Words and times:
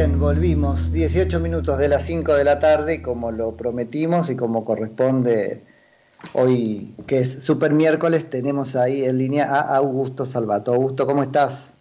bien, 0.00 0.18
volvimos. 0.18 0.92
18 0.92 1.40
minutos 1.40 1.76
de 1.76 1.86
las 1.86 2.06
5 2.06 2.32
de 2.32 2.42
la 2.42 2.58
tarde, 2.58 3.02
como 3.02 3.30
lo 3.32 3.54
prometimos 3.54 4.30
y 4.30 4.36
como 4.36 4.64
corresponde 4.64 5.60
hoy, 6.32 6.94
que 7.06 7.18
es 7.18 7.44
super 7.44 7.72
miércoles, 7.72 8.30
tenemos 8.30 8.76
ahí 8.76 9.04
en 9.04 9.18
línea 9.18 9.44
a 9.44 9.76
Augusto 9.76 10.24
Salvato. 10.24 10.72
Augusto, 10.72 11.06
¿cómo 11.06 11.22
estás? 11.22 11.74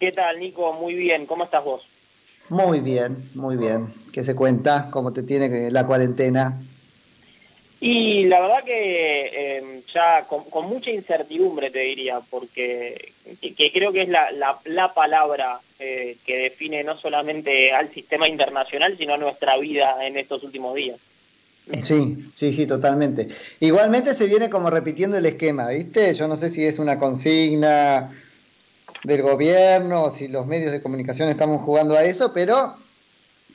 ¿Qué 0.00 0.10
tal, 0.10 0.40
Nico? 0.40 0.72
Muy 0.72 0.94
bien. 0.94 1.26
¿Cómo 1.26 1.44
estás 1.44 1.62
vos? 1.62 1.82
Muy 2.48 2.80
bien, 2.80 3.16
muy 3.36 3.56
bien. 3.56 3.94
¿Qué 4.12 4.24
se 4.24 4.34
cuenta? 4.34 4.90
¿Cómo 4.90 5.12
te 5.12 5.22
tiene 5.22 5.70
la 5.70 5.86
cuarentena? 5.86 6.60
Y 7.78 8.24
la 8.24 8.40
verdad 8.40 8.64
que 8.64 9.58
em, 9.58 9.82
ya 9.94 10.26
con, 10.26 10.68
mucha 10.68 10.90
incertidumbre 10.90 11.70
te 11.70 11.80
diría, 11.80 12.20
porque 12.28 13.11
que, 13.40 13.72
creo 13.72 13.92
que 13.92 14.02
es 14.02 14.08
la, 14.08 14.28
la, 14.64 14.94
palabra 14.94 15.60
eh, 15.78 16.16
que 16.26 16.36
define 16.38 16.82
no 16.84 16.98
solamente 16.98 17.72
al 17.72 17.92
sistema 17.92 18.28
internacional, 18.28 18.96
sino 18.98 19.14
a 19.14 19.18
nuestra 19.18 19.56
vida 19.58 20.04
en 20.04 20.16
estos 20.16 20.42
últimos 20.42 20.74
días. 20.74 20.98
Sí, 21.82 22.16
sí, 22.34 22.52
sí, 22.52 22.66
totalmente. 22.66 23.28
Igualmente 23.60 24.14
se 24.14 24.26
viene 24.26 24.50
como 24.50 24.68
repitiendo 24.68 25.16
el 25.16 25.26
esquema, 25.26 25.68
¿viste? 25.68 26.12
Yo 26.14 26.26
no 26.26 26.34
sé 26.34 26.50
si 26.50 26.64
es 26.64 26.80
una 26.80 26.98
consigna 26.98 28.10
del 29.04 29.22
gobierno, 29.22 30.04
o 30.04 30.10
si 30.10 30.28
los 30.28 30.46
medios 30.46 30.72
de 30.72 30.82
comunicación 30.82 31.28
estamos 31.28 31.62
jugando 31.62 31.96
a 31.96 32.04
eso, 32.04 32.32
pero 32.32 32.76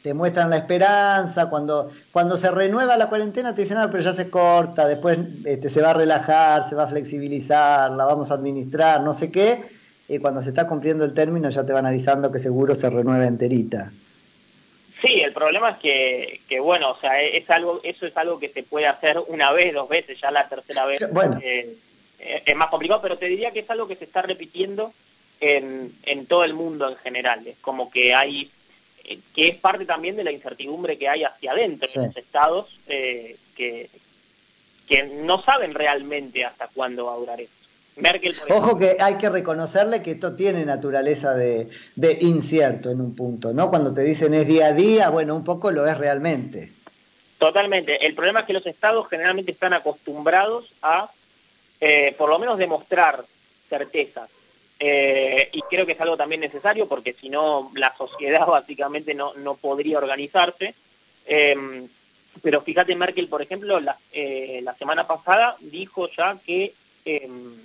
te 0.07 0.13
muestran 0.13 0.49
la 0.49 0.55
esperanza, 0.55 1.49
cuando, 1.49 1.91
cuando 2.13 2.37
se 2.37 2.49
renueva 2.49 2.95
la 2.95 3.09
cuarentena 3.09 3.53
te 3.53 3.63
dicen, 3.63 3.77
ah, 3.77 3.89
pero 3.91 4.01
ya 4.01 4.13
se 4.13 4.29
corta, 4.29 4.87
después 4.87 5.19
este, 5.43 5.69
se 5.69 5.81
va 5.81 5.89
a 5.89 5.95
relajar, 5.95 6.69
se 6.69 6.75
va 6.75 6.83
a 6.83 6.87
flexibilizar, 6.87 7.91
la 7.91 8.05
vamos 8.05 8.31
a 8.31 8.35
administrar, 8.35 9.01
no 9.01 9.13
sé 9.13 9.33
qué, 9.33 9.65
y 10.07 10.19
cuando 10.19 10.41
se 10.41 10.49
está 10.49 10.65
cumpliendo 10.65 11.03
el 11.03 11.13
término 11.13 11.49
ya 11.49 11.65
te 11.65 11.73
van 11.73 11.85
avisando 11.85 12.31
que 12.31 12.39
seguro 12.39 12.73
se 12.73 12.89
renueva 12.89 13.27
enterita. 13.27 13.91
Sí, 15.01 15.19
el 15.19 15.33
problema 15.33 15.71
es 15.71 15.77
que, 15.79 16.39
que 16.47 16.61
bueno, 16.61 16.91
o 16.91 16.97
sea, 17.01 17.21
es 17.21 17.49
algo, 17.49 17.81
eso 17.83 18.05
es 18.05 18.15
algo 18.15 18.39
que 18.39 18.47
se 18.47 18.63
puede 18.63 18.87
hacer 18.87 19.21
una 19.27 19.51
vez, 19.51 19.73
dos 19.73 19.89
veces, 19.89 20.17
ya 20.21 20.31
la 20.31 20.47
tercera 20.47 20.85
vez 20.85 21.01
bueno. 21.11 21.37
Eh, 21.43 21.75
es 22.45 22.55
más 22.55 22.69
complicado, 22.69 23.01
pero 23.01 23.17
te 23.17 23.25
diría 23.25 23.51
que 23.51 23.59
es 23.59 23.69
algo 23.69 23.89
que 23.89 23.97
se 23.97 24.05
está 24.05 24.21
repitiendo 24.21 24.93
en, 25.41 25.93
en 26.03 26.25
todo 26.27 26.45
el 26.45 26.53
mundo 26.53 26.89
en 26.89 26.95
general. 26.95 27.45
Es 27.45 27.57
como 27.59 27.91
que 27.91 28.15
hay 28.15 28.49
que 29.33 29.47
es 29.47 29.57
parte 29.57 29.85
también 29.85 30.15
de 30.15 30.23
la 30.23 30.31
incertidumbre 30.31 30.97
que 30.97 31.07
hay 31.07 31.23
hacia 31.23 31.51
adentro 31.51 31.89
en 31.95 32.07
los 32.07 32.17
estados 32.17 32.67
eh, 32.87 33.37
que, 33.55 33.89
que 34.87 35.03
no 35.03 35.41
saben 35.43 35.73
realmente 35.73 36.43
hasta 36.45 36.67
cuándo 36.67 37.05
va 37.05 37.13
a 37.13 37.17
durar 37.17 37.41
esto. 37.41 37.53
Merkel, 37.95 38.35
Ojo 38.49 38.77
que 38.77 38.97
hay 38.99 39.15
que 39.15 39.29
reconocerle 39.29 40.03
que 40.03 40.11
esto 40.11 40.35
tiene 40.35 40.65
naturaleza 40.65 41.33
de, 41.33 41.67
de, 41.95 42.17
incierto 42.21 42.91
en 42.91 43.01
un 43.01 43.15
punto, 43.15 43.53
¿no? 43.53 43.71
Cuando 43.71 43.91
te 43.91 44.03
dicen 44.03 44.35
es 44.35 44.45
día 44.45 44.67
a 44.67 44.73
día, 44.73 45.09
bueno, 45.09 45.35
un 45.35 45.43
poco 45.43 45.71
lo 45.71 45.87
es 45.87 45.97
realmente. 45.97 46.71
Totalmente. 47.39 48.05
El 48.05 48.13
problema 48.13 48.41
es 48.41 48.45
que 48.45 48.53
los 48.53 48.65
estados 48.67 49.07
generalmente 49.09 49.51
están 49.51 49.73
acostumbrados 49.73 50.71
a, 50.83 51.09
eh, 51.79 52.13
por 52.17 52.29
lo 52.29 52.37
menos, 52.37 52.59
demostrar 52.59 53.25
certezas. 53.67 54.29
Eh, 54.79 55.49
y 55.53 55.61
creo 55.63 55.87
que 55.87 55.93
es 55.93 56.01
algo 56.01 56.17
también 56.17 56.41
necesario 56.41 56.87
porque 56.87 57.13
si 57.13 57.29
no 57.29 57.71
la 57.75 57.95
sociedad 57.97 58.45
básicamente 58.47 59.13
no, 59.13 59.33
no 59.35 59.55
podría 59.55 59.97
organizarse. 59.97 60.75
Em, 61.25 61.87
pero 62.41 62.61
fíjate, 62.61 62.95
Merkel, 62.95 63.27
por 63.27 63.41
ejemplo, 63.41 63.79
la, 63.79 63.97
eh, 64.11 64.61
la 64.63 64.75
semana 64.75 65.07
pasada 65.07 65.57
dijo 65.59 66.09
ya 66.15 66.37
que, 66.45 66.73
em, 67.05 67.55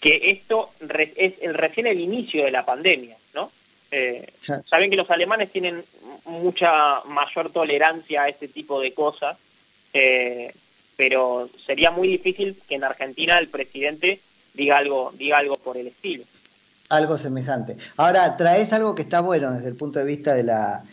que 0.00 0.30
esto 0.30 0.70
es 1.16 1.34
el, 1.40 1.54
recién 1.54 1.88
el 1.88 2.00
inicio 2.00 2.44
de 2.44 2.52
la 2.52 2.64
pandemia, 2.64 3.16
¿no? 3.34 3.50
Eh, 3.90 4.32
saben 4.64 4.88
que 4.88 4.96
los 4.96 5.10
alemanes 5.10 5.50
tienen 5.50 5.84
mucha 6.24 7.02
mayor 7.06 7.50
tolerancia 7.50 8.22
a 8.22 8.28
este 8.28 8.46
tipo 8.46 8.80
de 8.80 8.94
cosas, 8.94 9.36
pero 10.96 11.50
sería 11.66 11.90
muy 11.90 12.06
difícil 12.06 12.56
que 12.68 12.76
en 12.76 12.84
Argentina 12.84 13.36
el 13.38 13.48
presidente 13.48 14.20
diga 14.54 14.78
algo, 14.78 15.12
diga 15.16 15.38
algo 15.38 15.56
por 15.56 15.76
el 15.76 15.88
estilo. 15.88 16.24
Algo 16.88 17.16
semejante. 17.18 17.76
Ahora, 17.96 18.36
traes 18.36 18.72
algo 18.72 18.94
que 18.94 19.02
está 19.02 19.20
bueno 19.20 19.52
desde 19.52 19.68
el 19.68 19.76
punto 19.76 19.98
de 19.98 20.04
vista 20.04 20.34
de 20.34 20.42
la, 20.42 20.84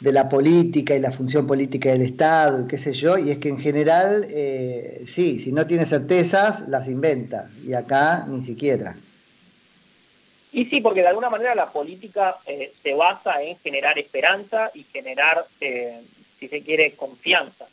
de 0.00 0.12
la 0.12 0.28
política 0.28 0.94
y 0.94 1.00
la 1.00 1.10
función 1.10 1.46
política 1.46 1.90
del 1.90 2.02
Estado 2.02 2.62
y 2.62 2.66
qué 2.66 2.76
sé 2.76 2.92
yo, 2.92 3.16
y 3.16 3.30
es 3.30 3.38
que 3.38 3.48
en 3.48 3.58
general, 3.58 4.26
eh, 4.28 5.04
sí, 5.06 5.38
si 5.38 5.52
no 5.52 5.66
tiene 5.66 5.86
certezas, 5.86 6.68
las 6.68 6.86
inventa, 6.88 7.48
y 7.64 7.72
acá 7.72 8.26
ni 8.28 8.42
siquiera. 8.42 8.96
Y 10.52 10.66
sí, 10.66 10.80
porque 10.80 11.02
de 11.02 11.08
alguna 11.08 11.30
manera 11.30 11.54
la 11.54 11.70
política 11.70 12.36
eh, 12.46 12.72
se 12.82 12.94
basa 12.94 13.42
en 13.42 13.58
generar 13.58 13.98
esperanza 13.98 14.70
y 14.74 14.84
generar, 14.84 15.46
eh, 15.60 16.00
si 16.38 16.48
se 16.48 16.62
quiere, 16.62 16.92
confianza. 16.92 17.66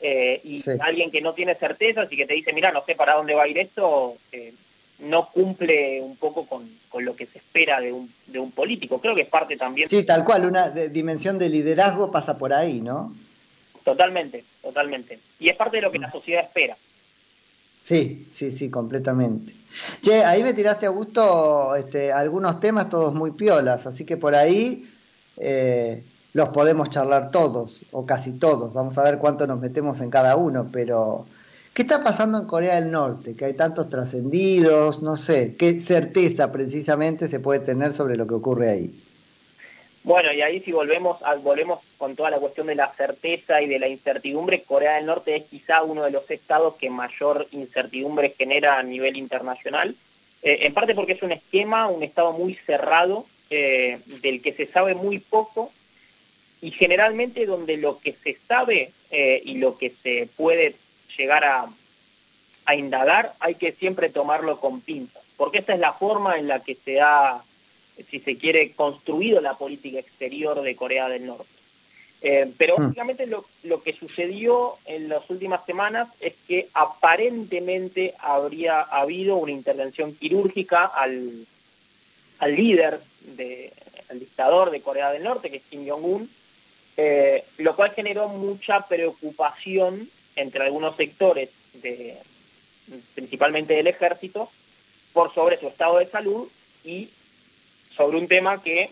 Eh, 0.00 0.40
y 0.44 0.62
alguien 0.80 1.10
que 1.10 1.20
no 1.20 1.34
tiene 1.34 1.54
certezas 1.54 2.10
y 2.10 2.16
que 2.16 2.26
te 2.26 2.34
dice, 2.34 2.52
mira, 2.52 2.70
no 2.70 2.84
sé 2.84 2.94
para 2.94 3.14
dónde 3.14 3.34
va 3.34 3.42
a 3.42 3.48
ir 3.48 3.58
esto, 3.58 4.16
eh, 4.30 4.54
no 5.00 5.28
cumple 5.30 6.00
un 6.00 6.16
poco 6.16 6.46
con, 6.46 6.68
lo 7.00 7.16
que 7.16 7.26
se 7.26 7.38
espera 7.38 7.80
de 7.80 7.92
un, 7.92 8.12
de 8.26 8.38
un 8.38 8.52
político. 8.52 9.00
Creo 9.00 9.14
que 9.14 9.22
es 9.22 9.28
parte 9.28 9.56
también... 9.56 9.88
Sí, 9.88 10.04
tal 10.04 10.24
cual, 10.24 10.46
una 10.46 10.70
dimensión 10.70 11.38
de 11.38 11.48
liderazgo 11.48 12.10
pasa 12.10 12.38
por 12.38 12.52
ahí, 12.52 12.80
¿no? 12.80 13.14
Totalmente, 13.84 14.44
totalmente. 14.62 15.18
Y 15.38 15.48
es 15.48 15.56
parte 15.56 15.76
de 15.76 15.82
lo 15.82 15.92
que 15.92 15.98
la 15.98 16.10
sociedad 16.10 16.44
espera. 16.44 16.76
Sí, 17.82 18.26
sí, 18.30 18.50
sí, 18.50 18.68
completamente. 18.68 19.54
Che, 20.02 20.24
ahí 20.24 20.42
me 20.42 20.52
tiraste 20.52 20.86
a 20.86 20.90
gusto 20.90 21.74
este, 21.74 22.12
algunos 22.12 22.60
temas 22.60 22.90
todos 22.90 23.14
muy 23.14 23.30
piolas, 23.30 23.86
así 23.86 24.04
que 24.04 24.16
por 24.16 24.34
ahí 24.34 24.88
eh, 25.38 26.02
los 26.32 26.50
podemos 26.50 26.90
charlar 26.90 27.30
todos, 27.30 27.82
o 27.90 28.06
casi 28.06 28.32
todos. 28.32 28.72
Vamos 28.72 28.98
a 28.98 29.04
ver 29.04 29.18
cuánto 29.18 29.46
nos 29.46 29.60
metemos 29.60 30.00
en 30.00 30.10
cada 30.10 30.36
uno, 30.36 30.68
pero 30.72 31.26
¿qué 31.74 31.82
está 31.82 32.02
pasando 32.02 32.38
en 32.38 32.46
Corea 32.46 32.76
del 32.76 32.90
Norte? 32.90 33.34
Que 33.34 33.46
hay 33.46 33.54
tantos 33.54 33.88
trascendidos, 33.88 35.02
no 35.02 35.16
sé, 35.16 35.56
¿qué 35.56 35.78
certeza 35.80 36.52
precisamente 36.52 37.28
se 37.28 37.40
puede 37.40 37.60
tener 37.60 37.92
sobre 37.92 38.16
lo 38.16 38.26
que 38.26 38.34
ocurre 38.34 38.70
ahí? 38.70 39.04
Bueno, 40.04 40.32
y 40.32 40.40
ahí 40.40 40.60
si 40.60 40.72
volvemos, 40.72 41.18
volvemos 41.42 41.80
con 41.98 42.14
toda 42.14 42.30
la 42.30 42.38
cuestión 42.38 42.66
de 42.68 42.74
la 42.74 42.92
certeza 42.94 43.60
y 43.60 43.66
de 43.66 43.78
la 43.78 43.88
incertidumbre, 43.88 44.62
Corea 44.62 44.94
del 44.94 45.06
Norte 45.06 45.36
es 45.36 45.44
quizá 45.44 45.82
uno 45.82 46.04
de 46.04 46.10
los 46.10 46.30
estados 46.30 46.76
que 46.76 46.88
mayor 46.88 47.46
incertidumbre 47.50 48.34
genera 48.38 48.78
a 48.78 48.82
nivel 48.82 49.16
internacional, 49.16 49.94
eh, 50.42 50.60
en 50.62 50.72
parte 50.72 50.94
porque 50.94 51.12
es 51.12 51.22
un 51.22 51.32
esquema, 51.32 51.88
un 51.88 52.02
estado 52.02 52.32
muy 52.32 52.54
cerrado, 52.54 53.26
eh, 53.50 54.00
del 54.22 54.40
que 54.40 54.52
se 54.52 54.66
sabe 54.66 54.94
muy 54.94 55.18
poco 55.18 55.72
y 56.60 56.70
generalmente 56.70 57.46
donde 57.46 57.76
lo 57.76 57.98
que 57.98 58.14
se 58.22 58.36
sabe 58.46 58.92
eh, 59.10 59.42
y 59.44 59.54
lo 59.54 59.78
que 59.78 59.92
se 60.02 60.28
puede 60.36 60.74
llegar 61.16 61.44
a, 61.44 61.66
a, 62.64 62.74
indagar 62.74 63.34
hay 63.40 63.54
que 63.54 63.72
siempre 63.72 64.08
tomarlo 64.08 64.60
con 64.60 64.80
pinzas, 64.80 65.22
porque 65.36 65.58
esta 65.58 65.74
es 65.74 65.80
la 65.80 65.92
forma 65.92 66.38
en 66.38 66.48
la 66.48 66.62
que 66.62 66.76
se 66.84 67.00
ha, 67.00 67.42
si 68.10 68.20
se 68.20 68.36
quiere, 68.36 68.72
construido 68.72 69.40
la 69.40 69.56
política 69.56 69.98
exterior 69.98 70.60
de 70.62 70.76
Corea 70.76 71.08
del 71.08 71.26
Norte. 71.26 71.58
Eh, 72.20 72.52
pero 72.58 72.76
hmm. 72.76 72.82
básicamente 72.82 73.26
lo, 73.26 73.44
lo, 73.62 73.82
que 73.82 73.92
sucedió 73.92 74.74
en 74.86 75.08
las 75.08 75.28
últimas 75.30 75.64
semanas 75.64 76.08
es 76.20 76.34
que 76.48 76.68
aparentemente 76.74 78.14
habría 78.18 78.80
habido 78.80 79.36
una 79.36 79.52
intervención 79.52 80.14
quirúrgica 80.16 80.84
al, 80.84 81.46
al 82.40 82.56
líder, 82.56 83.00
de, 83.36 83.72
al 84.10 84.18
dictador 84.18 84.70
de 84.70 84.80
Corea 84.80 85.12
del 85.12 85.22
Norte, 85.22 85.48
que 85.50 85.58
es 85.58 85.62
Kim 85.70 85.88
Jong-un, 85.88 86.28
eh, 86.98 87.44
lo 87.58 87.76
cual 87.76 87.92
generó 87.92 88.28
mucha 88.28 88.80
preocupación 88.88 90.10
entre 90.34 90.64
algunos 90.64 90.96
sectores, 90.96 91.48
principalmente 93.14 93.74
del 93.74 93.86
ejército, 93.86 94.50
por 95.12 95.32
sobre 95.32 95.60
su 95.60 95.68
estado 95.68 95.98
de 95.98 96.10
salud 96.10 96.48
y 96.84 97.08
sobre 97.96 98.18
un 98.18 98.26
tema 98.26 98.60
que 98.62 98.90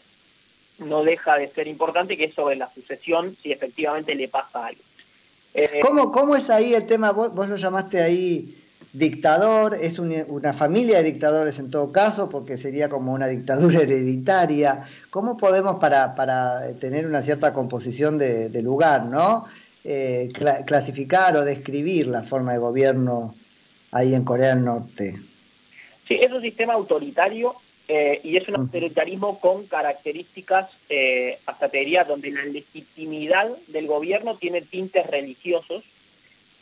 no 0.78 1.02
deja 1.02 1.36
de 1.36 1.48
ser 1.48 1.66
importante, 1.66 2.16
que 2.16 2.26
es 2.26 2.34
sobre 2.34 2.54
la 2.54 2.72
sucesión, 2.72 3.36
si 3.42 3.50
efectivamente 3.50 4.14
le 4.14 4.28
pasa 4.28 4.66
algo. 4.66 4.82
Eh, 5.54 5.80
¿Cómo, 5.82 6.12
¿Cómo 6.12 6.36
es 6.36 6.48
ahí 6.48 6.74
el 6.74 6.86
tema? 6.86 7.10
Vos, 7.10 7.34
vos 7.34 7.48
lo 7.48 7.56
llamaste 7.56 8.00
ahí 8.00 8.56
dictador, 8.96 9.76
es 9.80 9.98
una 9.98 10.54
familia 10.54 10.98
de 10.98 11.04
dictadores 11.04 11.58
en 11.58 11.70
todo 11.70 11.92
caso, 11.92 12.30
porque 12.30 12.56
sería 12.56 12.88
como 12.88 13.12
una 13.12 13.26
dictadura 13.26 13.80
hereditaria. 13.82 14.84
¿Cómo 15.10 15.36
podemos, 15.36 15.76
para, 15.76 16.14
para 16.14 16.72
tener 16.80 17.06
una 17.06 17.22
cierta 17.22 17.52
composición 17.52 18.18
de, 18.18 18.62
lugar, 18.62 19.04
¿no? 19.06 19.44
Eh, 19.84 20.28
clasificar 20.66 21.36
o 21.36 21.44
describir 21.44 22.08
la 22.08 22.22
forma 22.22 22.52
de 22.52 22.58
gobierno 22.58 23.34
ahí 23.92 24.14
en 24.14 24.24
Corea 24.24 24.54
del 24.54 24.64
Norte? 24.64 25.16
Sí, 26.08 26.14
es 26.14 26.32
un 26.32 26.42
sistema 26.42 26.72
autoritario 26.72 27.54
eh, 27.88 28.20
y 28.24 28.36
es 28.36 28.48
un 28.48 28.56
autoritarismo 28.56 29.38
con 29.38 29.66
características, 29.66 30.70
eh, 30.88 31.38
hasta 31.46 31.68
te 31.68 31.78
diría, 31.78 32.04
donde 32.04 32.30
la 32.30 32.44
legitimidad 32.44 33.48
del 33.68 33.86
gobierno 33.86 34.36
tiene 34.36 34.62
tintes 34.62 35.06
religiosos 35.06 35.84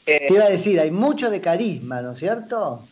te 0.05 0.27
iba 0.31 0.45
a 0.45 0.51
decir, 0.51 0.79
hay 0.81 0.91
mucho 0.91 1.31
de 1.31 1.41
carisma, 1.41 2.03
¿no 2.03 2.13
es 2.13 2.19
cierto? 2.19 2.87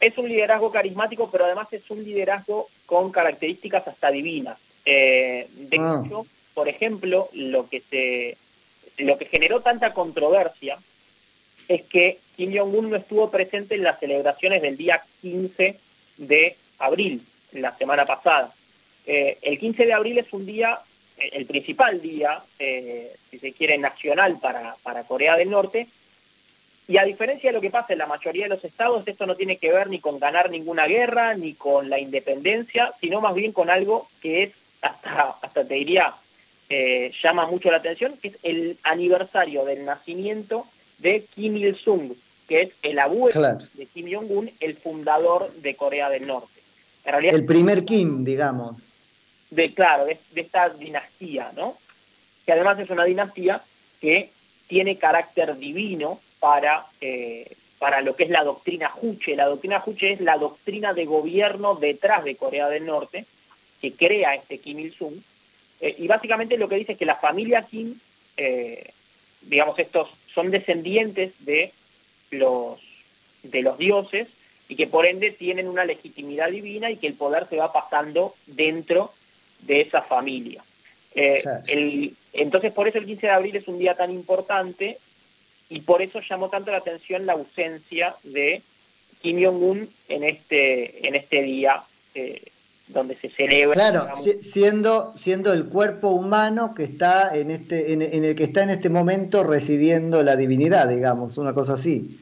Es 0.00 0.16
un 0.18 0.28
liderazgo 0.28 0.70
carismático, 0.70 1.30
pero 1.30 1.44
además 1.44 1.68
es 1.72 1.88
un 1.90 2.04
liderazgo 2.04 2.68
con 2.86 3.12
características 3.12 3.86
hasta 3.86 4.10
divinas. 4.10 4.58
de 4.84 5.46
ah. 5.78 6.02
hecho, 6.04 6.26
por 6.54 6.68
ejemplo, 6.68 7.28
lo 7.32 7.68
que 7.68 7.82
se 7.88 8.36
lo 8.98 9.18
que 9.18 9.26
generó 9.26 9.60
tanta 9.60 9.92
controversia 9.92 10.78
es 11.68 11.82
que 11.82 12.18
Kim 12.36 12.56
Jong-un 12.56 12.90
no 12.90 12.96
estuvo 12.96 13.30
presente 13.30 13.74
en 13.74 13.84
las 13.84 13.98
celebraciones 14.00 14.62
del 14.62 14.76
día 14.76 15.02
15 15.22 15.78
de 16.18 16.56
abril, 16.78 17.22
la 17.52 17.76
semana 17.76 18.04
pasada. 18.04 18.52
Eh, 19.06 19.38
el 19.42 19.58
15 19.58 19.86
de 19.86 19.92
abril 19.92 20.18
es 20.18 20.32
un 20.32 20.46
día, 20.46 20.80
eh, 21.16 21.30
el 21.32 21.46
principal 21.46 22.00
día, 22.00 22.42
eh, 22.58 23.14
si 23.30 23.38
se 23.38 23.52
quiere, 23.52 23.78
nacional 23.78 24.38
para, 24.40 24.76
para 24.82 25.04
Corea 25.04 25.36
del 25.36 25.50
Norte, 25.50 25.88
y 26.88 26.98
a 26.98 27.04
diferencia 27.04 27.50
de 27.50 27.54
lo 27.54 27.60
que 27.60 27.70
pasa 27.70 27.92
en 27.92 28.00
la 28.00 28.06
mayoría 28.06 28.44
de 28.44 28.50
los 28.50 28.64
estados, 28.64 29.06
esto 29.06 29.26
no 29.26 29.36
tiene 29.36 29.56
que 29.56 29.72
ver 29.72 29.88
ni 29.88 30.00
con 30.00 30.18
ganar 30.18 30.50
ninguna 30.50 30.86
guerra, 30.86 31.34
ni 31.34 31.54
con 31.54 31.88
la 31.88 31.98
independencia, 31.98 32.92
sino 33.00 33.20
más 33.20 33.34
bien 33.34 33.52
con 33.52 33.70
algo 33.70 34.08
que 34.20 34.42
es, 34.42 34.52
hasta, 34.82 35.36
hasta 35.40 35.64
te 35.64 35.74
diría, 35.74 36.14
llama 37.22 37.46
mucho 37.46 37.70
la 37.70 37.78
atención, 37.78 38.14
que 38.20 38.28
es 38.28 38.34
el 38.42 38.78
aniversario 38.82 39.64
del 39.64 39.84
nacimiento 39.84 40.66
de 40.98 41.24
Kim 41.34 41.56
Il-sung, 41.56 42.12
que 42.48 42.62
es 42.62 42.70
el 42.82 42.98
abuelo 42.98 43.58
de 43.74 43.86
Kim 43.86 44.06
Jong-un, 44.12 44.50
el 44.60 44.76
fundador 44.76 45.52
de 45.54 45.74
Corea 45.74 46.08
del 46.08 46.26
Norte. 46.26 46.60
el 47.04 47.44
primer 47.44 47.84
Kim, 47.84 48.24
digamos. 48.24 48.82
De, 49.50 49.74
claro, 49.74 50.06
de, 50.06 50.18
esta 50.34 50.70
dinastía, 50.70 51.52
¿no? 51.56 51.76
Que 52.46 52.52
además 52.52 52.78
es 52.78 52.90
una 52.90 53.04
dinastía 53.04 53.62
que 54.00 54.30
tiene 54.66 54.96
carácter 54.96 55.56
divino 55.58 56.20
para, 56.42 56.86
eh, 57.00 57.52
para 57.78 58.00
lo 58.00 58.16
que 58.16 58.24
es 58.24 58.30
la 58.30 58.42
doctrina 58.42 58.88
Juche. 58.88 59.36
La 59.36 59.46
doctrina 59.46 59.78
Juche 59.78 60.14
es 60.14 60.20
la 60.20 60.36
doctrina 60.38 60.92
de 60.92 61.04
gobierno 61.04 61.76
detrás 61.76 62.24
de 62.24 62.34
Corea 62.34 62.68
del 62.68 62.84
Norte, 62.84 63.26
que 63.80 63.92
crea 63.92 64.34
este 64.34 64.58
Kim 64.58 64.80
Il-sung. 64.80 65.14
Eh, 65.80 65.94
y 65.98 66.08
básicamente 66.08 66.58
lo 66.58 66.68
que 66.68 66.74
dice 66.74 66.92
es 66.92 66.98
que 66.98 67.06
la 67.06 67.14
familia 67.14 67.62
Kim, 67.62 67.96
eh, 68.36 68.90
digamos, 69.42 69.78
estos 69.78 70.08
son 70.34 70.50
descendientes 70.50 71.32
de 71.38 71.72
los, 72.32 72.80
de 73.44 73.62
los 73.62 73.78
dioses 73.78 74.26
y 74.66 74.74
que 74.74 74.88
por 74.88 75.06
ende 75.06 75.30
tienen 75.30 75.68
una 75.68 75.84
legitimidad 75.84 76.50
divina 76.50 76.90
y 76.90 76.96
que 76.96 77.06
el 77.06 77.14
poder 77.14 77.46
se 77.48 77.56
va 77.56 77.72
pasando 77.72 78.34
dentro 78.46 79.12
de 79.60 79.82
esa 79.82 80.02
familia. 80.02 80.64
Eh, 81.14 81.44
entonces 82.32 82.72
por 82.72 82.88
eso 82.88 82.98
el 82.98 83.06
15 83.06 83.28
de 83.28 83.32
abril 83.32 83.54
es 83.54 83.68
un 83.68 83.78
día 83.78 83.94
tan 83.94 84.10
importante 84.10 84.98
y 85.72 85.80
por 85.80 86.02
eso 86.02 86.20
llamó 86.20 86.50
tanto 86.50 86.70
la 86.70 86.76
atención 86.76 87.24
la 87.24 87.32
ausencia 87.32 88.14
de 88.24 88.60
Kim 89.22 89.42
Jong-un 89.42 89.88
en 90.06 90.22
este, 90.22 91.08
en 91.08 91.14
este 91.14 91.40
día 91.40 91.82
eh, 92.14 92.42
donde 92.88 93.16
se 93.16 93.30
celebra. 93.30 93.74
Claro, 93.74 94.06
siendo, 94.20 95.16
siendo 95.16 95.50
el 95.50 95.70
cuerpo 95.70 96.10
humano 96.10 96.74
que 96.74 96.84
está 96.84 97.34
en 97.34 97.50
este, 97.50 97.94
en, 97.94 98.02
el 98.02 98.34
que 98.34 98.44
está 98.44 98.64
en 98.64 98.68
este 98.68 98.90
momento 98.90 99.44
residiendo 99.44 100.22
la 100.22 100.36
divinidad, 100.36 100.88
digamos, 100.88 101.38
una 101.38 101.54
cosa 101.54 101.72
así. 101.74 102.18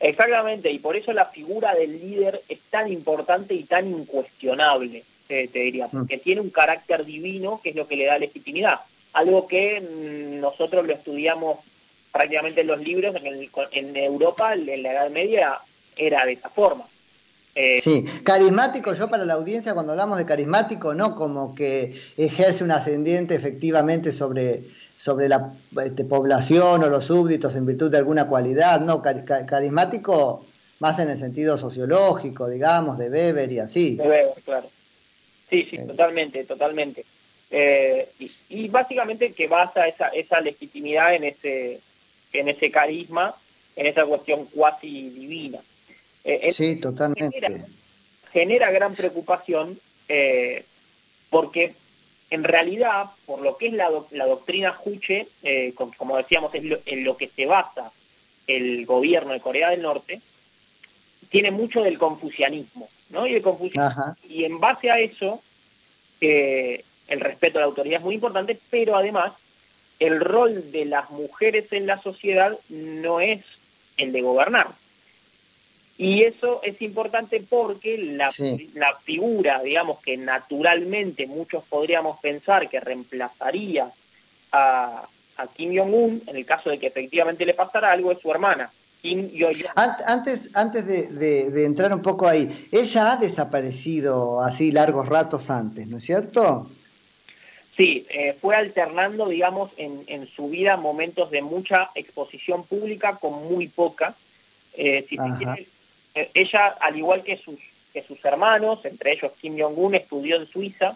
Exactamente, 0.00 0.72
y 0.72 0.80
por 0.80 0.96
eso 0.96 1.12
la 1.12 1.26
figura 1.26 1.72
del 1.74 2.00
líder 2.00 2.42
es 2.48 2.58
tan 2.68 2.90
importante 2.90 3.54
y 3.54 3.62
tan 3.62 3.86
incuestionable, 3.86 5.04
te 5.28 5.46
diría, 5.46 5.86
mm. 5.86 5.90
porque 5.90 6.18
tiene 6.18 6.40
un 6.40 6.50
carácter 6.50 7.04
divino 7.04 7.60
que 7.62 7.70
es 7.70 7.76
lo 7.76 7.86
que 7.86 7.96
le 7.96 8.06
da 8.06 8.18
legitimidad. 8.18 8.80
Algo 9.12 9.46
que 9.46 9.80
mm, 9.80 10.40
nosotros 10.40 10.84
lo 10.84 10.92
estudiamos 10.94 11.58
prácticamente 12.12 12.62
en 12.62 12.66
los 12.66 12.80
libros, 12.80 13.14
en, 13.16 13.48
en 13.72 13.96
Europa, 13.96 14.54
en 14.54 14.82
la 14.82 14.92
Edad 14.92 15.10
Media, 15.10 15.58
era 15.96 16.24
de 16.24 16.32
esa 16.32 16.48
forma. 16.48 16.86
Eh, 17.54 17.80
sí, 17.80 18.04
carismático, 18.22 18.92
yo 18.94 19.10
para 19.10 19.24
la 19.24 19.34
audiencia 19.34 19.74
cuando 19.74 19.92
hablamos 19.92 20.18
de 20.18 20.26
carismático, 20.26 20.94
no 20.94 21.16
como 21.16 21.54
que 21.54 22.00
ejerce 22.16 22.62
un 22.62 22.70
ascendiente 22.70 23.34
efectivamente 23.34 24.12
sobre, 24.12 24.62
sobre 24.96 25.28
la 25.28 25.52
este, 25.84 26.04
población 26.04 26.84
o 26.84 26.88
los 26.88 27.04
súbditos 27.04 27.56
en 27.56 27.66
virtud 27.66 27.90
de 27.90 27.98
alguna 27.98 28.28
cualidad, 28.28 28.80
no, 28.80 29.02
carismático 29.02 30.46
más 30.78 30.98
en 31.00 31.10
el 31.10 31.18
sentido 31.18 31.58
sociológico, 31.58 32.48
digamos, 32.48 32.98
de 32.98 33.10
Weber 33.10 33.50
y 33.50 33.58
así. 33.58 33.96
De 33.96 34.04
Weber, 34.04 34.42
claro. 34.44 34.70
Sí, 35.50 35.66
sí, 35.68 35.78
totalmente, 35.78 36.44
totalmente. 36.44 37.04
Eh, 37.50 38.08
y, 38.48 38.68
básicamente 38.68 39.32
que 39.32 39.48
basa 39.48 39.88
esa, 39.88 40.08
esa 40.08 40.40
legitimidad 40.40 41.14
en 41.16 41.24
ese, 41.24 41.80
en 42.32 42.48
ese 42.48 42.70
carisma, 42.70 43.34
en 43.76 43.86
esa 43.86 44.04
cuestión 44.06 44.46
cuasi 44.46 45.10
divina. 45.10 45.58
Eh, 46.24 46.52
sí, 46.52 46.76
totalmente. 46.76 47.64
Genera, 48.32 48.70
gran 48.70 48.94
preocupación 48.94 49.78
eh, 50.08 50.64
porque 51.30 51.74
en 52.30 52.44
realidad, 52.44 53.06
por 53.26 53.40
lo 53.40 53.56
que 53.56 53.68
es 53.68 53.72
la, 53.72 53.90
doctrina 53.90 54.72
Juche, 54.72 55.26
eh, 55.42 55.74
como 55.74 56.16
decíamos, 56.16 56.54
es 56.54 56.62
en 56.86 57.04
lo 57.04 57.16
que 57.16 57.28
se 57.28 57.46
basa 57.46 57.90
el 58.46 58.86
gobierno 58.86 59.32
de 59.32 59.40
Corea 59.40 59.70
del 59.70 59.82
Norte, 59.82 60.20
tiene 61.28 61.50
mucho 61.50 61.82
del 61.82 61.98
confucianismo, 61.98 62.88
¿no? 63.10 63.26
Y, 63.26 63.34
el 63.34 63.44
y 64.28 64.44
en 64.44 64.60
base 64.60 64.90
a 64.90 64.98
eso, 64.98 65.42
el 66.20 67.20
respeto 67.20 67.58
a 67.58 67.62
la 67.62 67.66
autoridad 67.66 67.98
es 67.98 68.04
muy 68.04 68.14
importante, 68.14 68.58
pero 68.70 68.96
además 68.96 69.32
el 70.00 70.20
rol 70.20 70.72
de 70.72 70.84
las 70.86 71.10
mujeres 71.10 71.72
en 71.72 71.86
la 71.86 72.02
sociedad 72.02 72.58
no 72.68 73.20
es 73.20 73.44
el 73.96 74.12
de 74.12 74.22
gobernar, 74.22 74.68
y 76.00 76.22
eso 76.22 76.62
es 76.62 76.80
importante 76.80 77.44
porque 77.46 77.98
la, 77.98 78.30
la, 78.72 78.96
figura, 79.04 79.60
digamos, 79.62 80.00
que 80.00 80.16
naturalmente 80.16 81.26
muchos 81.26 81.62
podríamos 81.64 82.18
pensar 82.20 82.70
que 82.70 82.80
reemplazaría 82.80 83.92
a, 84.50 85.06
a 85.36 85.46
Kim 85.48 85.76
Jong-un, 85.76 86.22
en 86.26 86.36
el 86.36 86.46
caso 86.46 86.70
de 86.70 86.78
que 86.78 86.86
efectivamente 86.86 87.44
le 87.44 87.52
pasara 87.52 87.92
algo, 87.92 88.12
es 88.12 88.18
su 88.18 88.30
hermana. 88.30 88.70
Kim 89.02 89.28
Yo-jong. 89.30 89.72
Antes, 89.76 90.48
antes 90.54 90.86
de, 90.86 91.64
entrar 91.66 91.92
un 91.92 92.00
poco 92.00 92.26
ahí, 92.26 92.68
ella 92.72 93.12
ha 93.12 93.16
desaparecido 93.18 94.40
así 94.40 94.72
largos 94.72 95.06
ratos 95.06 95.50
antes, 95.50 95.86
¿no 95.86 95.98
es 95.98 96.04
cierto? 96.04 96.70
Sí, 97.80 98.06
eh, 98.10 98.36
fue 98.38 98.56
alternando, 98.56 99.26
digamos, 99.26 99.70
en, 99.78 100.04
en, 100.06 100.28
su 100.28 100.50
vida 100.50 100.76
momentos 100.76 101.30
de 101.30 101.40
mucha 101.40 101.90
exposición 101.94 102.64
pública 102.64 103.16
con 103.16 103.48
muy 103.48 103.68
poca. 103.68 104.14
Eh, 104.74 105.06
si 105.08 105.16
eh, 106.14 106.30
ella, 106.34 106.66
al 106.78 106.98
igual 106.98 107.22
que 107.22 107.38
sus, 107.38 107.58
que 107.94 108.02
sus 108.02 108.22
hermanos, 108.22 108.84
entre 108.84 109.12
ellos 109.12 109.32
Kim 109.40 109.58
Jong-un, 109.58 109.94
estudió 109.94 110.36
en 110.36 110.46
Suiza 110.46 110.94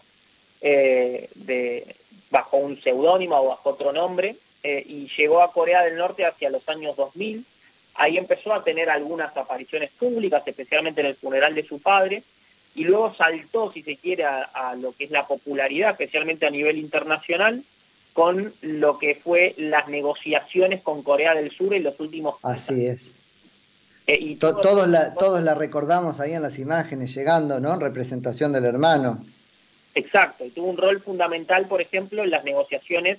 eh, 0.61 1.31
de, 1.35 1.97
bajo 2.29 2.59
un 2.59 2.79
seudónimo 2.83 3.41
o 3.41 3.49
bajo 3.49 3.71
otro 3.71 3.91
nombre 3.91 4.37
y 4.63 5.09
llegó 5.17 5.41
a 5.41 5.53
Corea 5.53 5.83
del 5.85 5.97
Norte 5.97 6.27
hacia 6.27 6.51
los 6.51 6.69
años 6.69 6.97
2000. 6.97 7.47
Ahí 7.95 8.19
empezó 8.19 8.53
a 8.53 8.63
tener 8.63 8.91
algunas 8.91 9.35
apariciones 9.35 9.91
públicas, 9.91 10.43
especialmente 10.45 11.01
en 11.01 11.07
el 11.07 11.17
funeral 11.17 11.55
de 11.55 11.65
su 11.65 11.81
padre, 11.81 12.23
y 12.75 12.85
luego 12.85 13.15
saltó, 13.15 13.73
si 13.73 13.83
se 13.83 13.97
quiere, 13.97 14.25
a, 14.25 14.75
lo 14.77 14.93
que 14.93 15.05
es 15.05 15.11
la 15.11 15.27
popularidad, 15.27 15.91
especialmente 15.93 16.47
a 16.47 16.51
nivel 16.51 16.79
internacional, 16.79 17.63
con 18.13 18.53
lo 18.63 18.99
que 18.99 19.15
fue 19.17 19.55
las 19.59 19.89
negociaciones 19.89 20.83
con 20.83 21.03
Corea 21.03 21.35
del 21.35 21.51
Sur 21.51 21.75
en 21.75 21.85
los 21.85 21.99
últimos 22.01 22.37
Así 22.43 22.87
es. 22.87 23.11
Eh, 24.07 24.19
y 24.21 24.37
todos, 24.37 24.89
la, 24.89 25.15
todos 25.15 25.43
la 25.43 25.55
recordamos 25.55 26.21
ahí 26.21 26.33
en 26.33 26.43
las 26.43 26.59
imágenes 26.59 27.15
llegando, 27.15 27.59
¿no? 27.61 27.77
Representación 27.79 28.53
del 28.53 28.67
hermano. 28.67 29.25
Exacto, 29.95 30.45
y 30.45 30.51
tuvo 30.51 30.69
un 30.69 30.77
rol 30.77 31.01
fundamental, 31.01 31.67
por 31.67 31.81
ejemplo, 31.81 32.23
en 32.23 32.31
las 32.31 32.45
negociaciones 32.45 33.19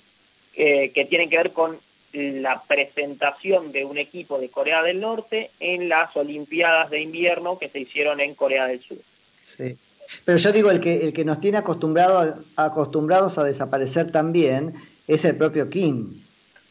eh, 0.55 0.91
que 0.93 1.05
tienen 1.05 1.29
que 1.29 1.37
ver 1.37 1.51
con 1.51 1.79
la 2.13 2.63
presentación 2.63 3.71
de 3.71 3.83
un 3.83 3.97
equipo 3.97 4.39
de 4.39 4.49
Corea 4.49 4.83
del 4.83 5.01
Norte 5.01 5.51
en 5.59 5.89
las 5.89 6.15
Olimpiadas 6.15 6.89
de 6.89 7.01
invierno 7.01 7.57
que 7.57 7.69
se 7.69 7.79
hicieron 7.79 8.21
en 8.21 8.35
Corea 8.35 8.67
del 8.67 8.81
Sur. 8.81 8.97
Sí. 9.45 9.77
Pero 10.23 10.37
yo 10.37 10.51
digo, 10.51 10.71
el 10.71 10.79
que, 10.79 11.03
el 11.03 11.13
que 11.13 11.25
nos 11.25 11.39
tiene 11.39 11.57
acostumbrado, 11.57 12.43
acostumbrados 12.55 13.37
a 13.37 13.43
desaparecer 13.43 14.11
también 14.11 14.75
es 15.07 15.25
el 15.25 15.37
propio 15.37 15.69
Kim. 15.69 16.21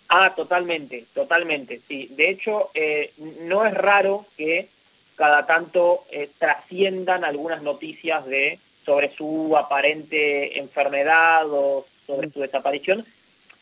Ah, 0.09 0.35
totalmente, 0.35 1.07
totalmente, 1.15 1.81
sí. 1.89 2.09
De 2.17 2.31
hecho, 2.31 2.71
eh, 2.75 3.13
no 3.43 3.65
es 3.65 3.75
raro 3.75 4.27
que 4.37 4.69
cada 5.17 5.47
tanto 5.47 6.05
eh, 6.11 6.31
trasciendan 6.39 7.25
algunas 7.25 7.63
noticias 7.63 8.27
de 8.27 8.59
sobre 8.85 9.15
su 9.15 9.57
aparente 9.57 10.59
enfermedad 10.59 11.47
o 11.49 11.87
sobre 12.07 12.31
su 12.31 12.41
desaparición. 12.41 13.05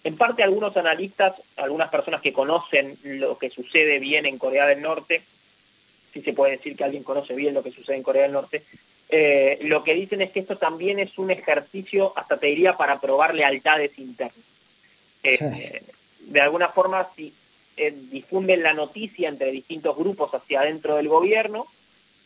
En 0.05 0.17
parte 0.17 0.43
algunos 0.43 0.77
analistas, 0.77 1.35
algunas 1.57 1.91
personas 1.91 2.21
que 2.21 2.33
conocen 2.33 2.99
lo 3.05 3.39
que 3.39 3.51
sucede 3.51 4.01
bien 4.01 4.27
en 4.27 4.39
Corea 4.39 4.67
del 4.67 4.83
Norte, 4.83 5.23
si 6.13 6.23
se 6.23 6.33
puede 6.33 6.57
decir 6.57 6.77
que 6.77 6.85
alguien 6.85 7.05
conoce 7.05 7.35
bien 7.35 7.55
lo 7.55 7.63
que 7.63 7.71
sucede 7.71 7.97
en 7.97 8.03
Corea 8.03 8.23
del 8.23 8.33
Norte, 8.33 8.65
eh, 9.13 9.59
lo 9.63 9.85
que 9.85 9.95
dicen 9.95 10.23
es 10.23 10.33
que 10.33 10.41
esto 10.41 10.59
también 10.59 10.99
es 10.99 11.17
un 11.19 11.31
ejercicio, 11.31 12.13
hasta 12.17 12.39
te 12.39 12.49
diría, 12.49 12.77
para 12.77 13.01
probar 13.01 13.35
lealtades 13.35 13.97
internas 13.99 14.35
de 16.27 16.41
alguna 16.41 16.69
forma 16.69 17.09
si, 17.17 17.33
eh, 17.77 17.95
difunden 18.11 18.63
la 18.63 18.75
noticia 18.75 19.29
entre 19.29 19.51
distintos 19.51 19.97
grupos 19.97 20.35
hacia 20.35 20.61
adentro 20.61 20.97
del 20.97 21.09
gobierno 21.09 21.67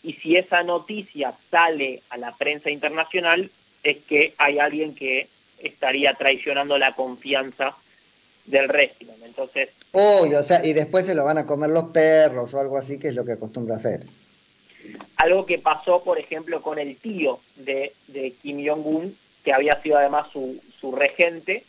y 0.03 0.15
si 0.15 0.37
esa 0.37 0.63
noticia 0.63 1.35
sale 1.51 2.03
a 2.11 2.17
la 2.17 2.33
prensa 2.33 2.71
internacional, 2.71 3.51
es 3.83 3.99
que 4.09 4.35
hay 4.39 4.59
alguien 4.59 4.95
que 4.95 5.29
estaría 5.59 6.15
traicionando 6.15 6.79
la 6.79 6.95
confianza 6.95 7.77
del 8.45 8.69
régimen. 8.69 9.17
Entonces. 9.25 9.71
Oh, 9.93 10.27
o 10.29 10.43
sea, 10.43 10.65
y 10.65 10.73
después 10.75 11.07
se 11.07 11.15
lo 11.15 11.25
van 11.25 11.39
a 11.39 11.47
comer 11.47 11.71
los 11.71 11.87
perros 11.87 12.55
o 12.55 12.61
algo 12.61 12.79
así, 12.79 12.99
que 12.99 13.09
es 13.09 13.15
lo 13.15 13.25
que 13.25 13.33
acostumbra 13.33 13.77
hacer. 13.77 14.05
Algo 15.27 15.45
que 15.45 15.59
pasó, 15.59 16.05
por 16.05 16.21
ejemplo, 16.21 16.63
con 16.63 16.79
el 16.79 16.97
tío 16.99 17.41
de, 17.57 17.93
Kim 18.43 18.65
Jong-un, 18.65 19.19
que 19.43 19.53
había 19.53 19.83
sido 19.83 19.99
además 19.99 20.29
su, 20.31 20.93
regente. 20.93 21.65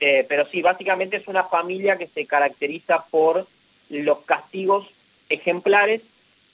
Eh, 0.00 0.24
pero 0.26 0.46
sí, 0.46 0.62
básicamente 0.62 1.18
es 1.18 1.28
una 1.28 1.44
familia 1.44 1.98
que 1.98 2.06
se 2.06 2.24
caracteriza 2.24 3.04
por 3.10 3.46
los 3.90 4.20
castigos 4.20 4.88
ejemplares 5.28 6.00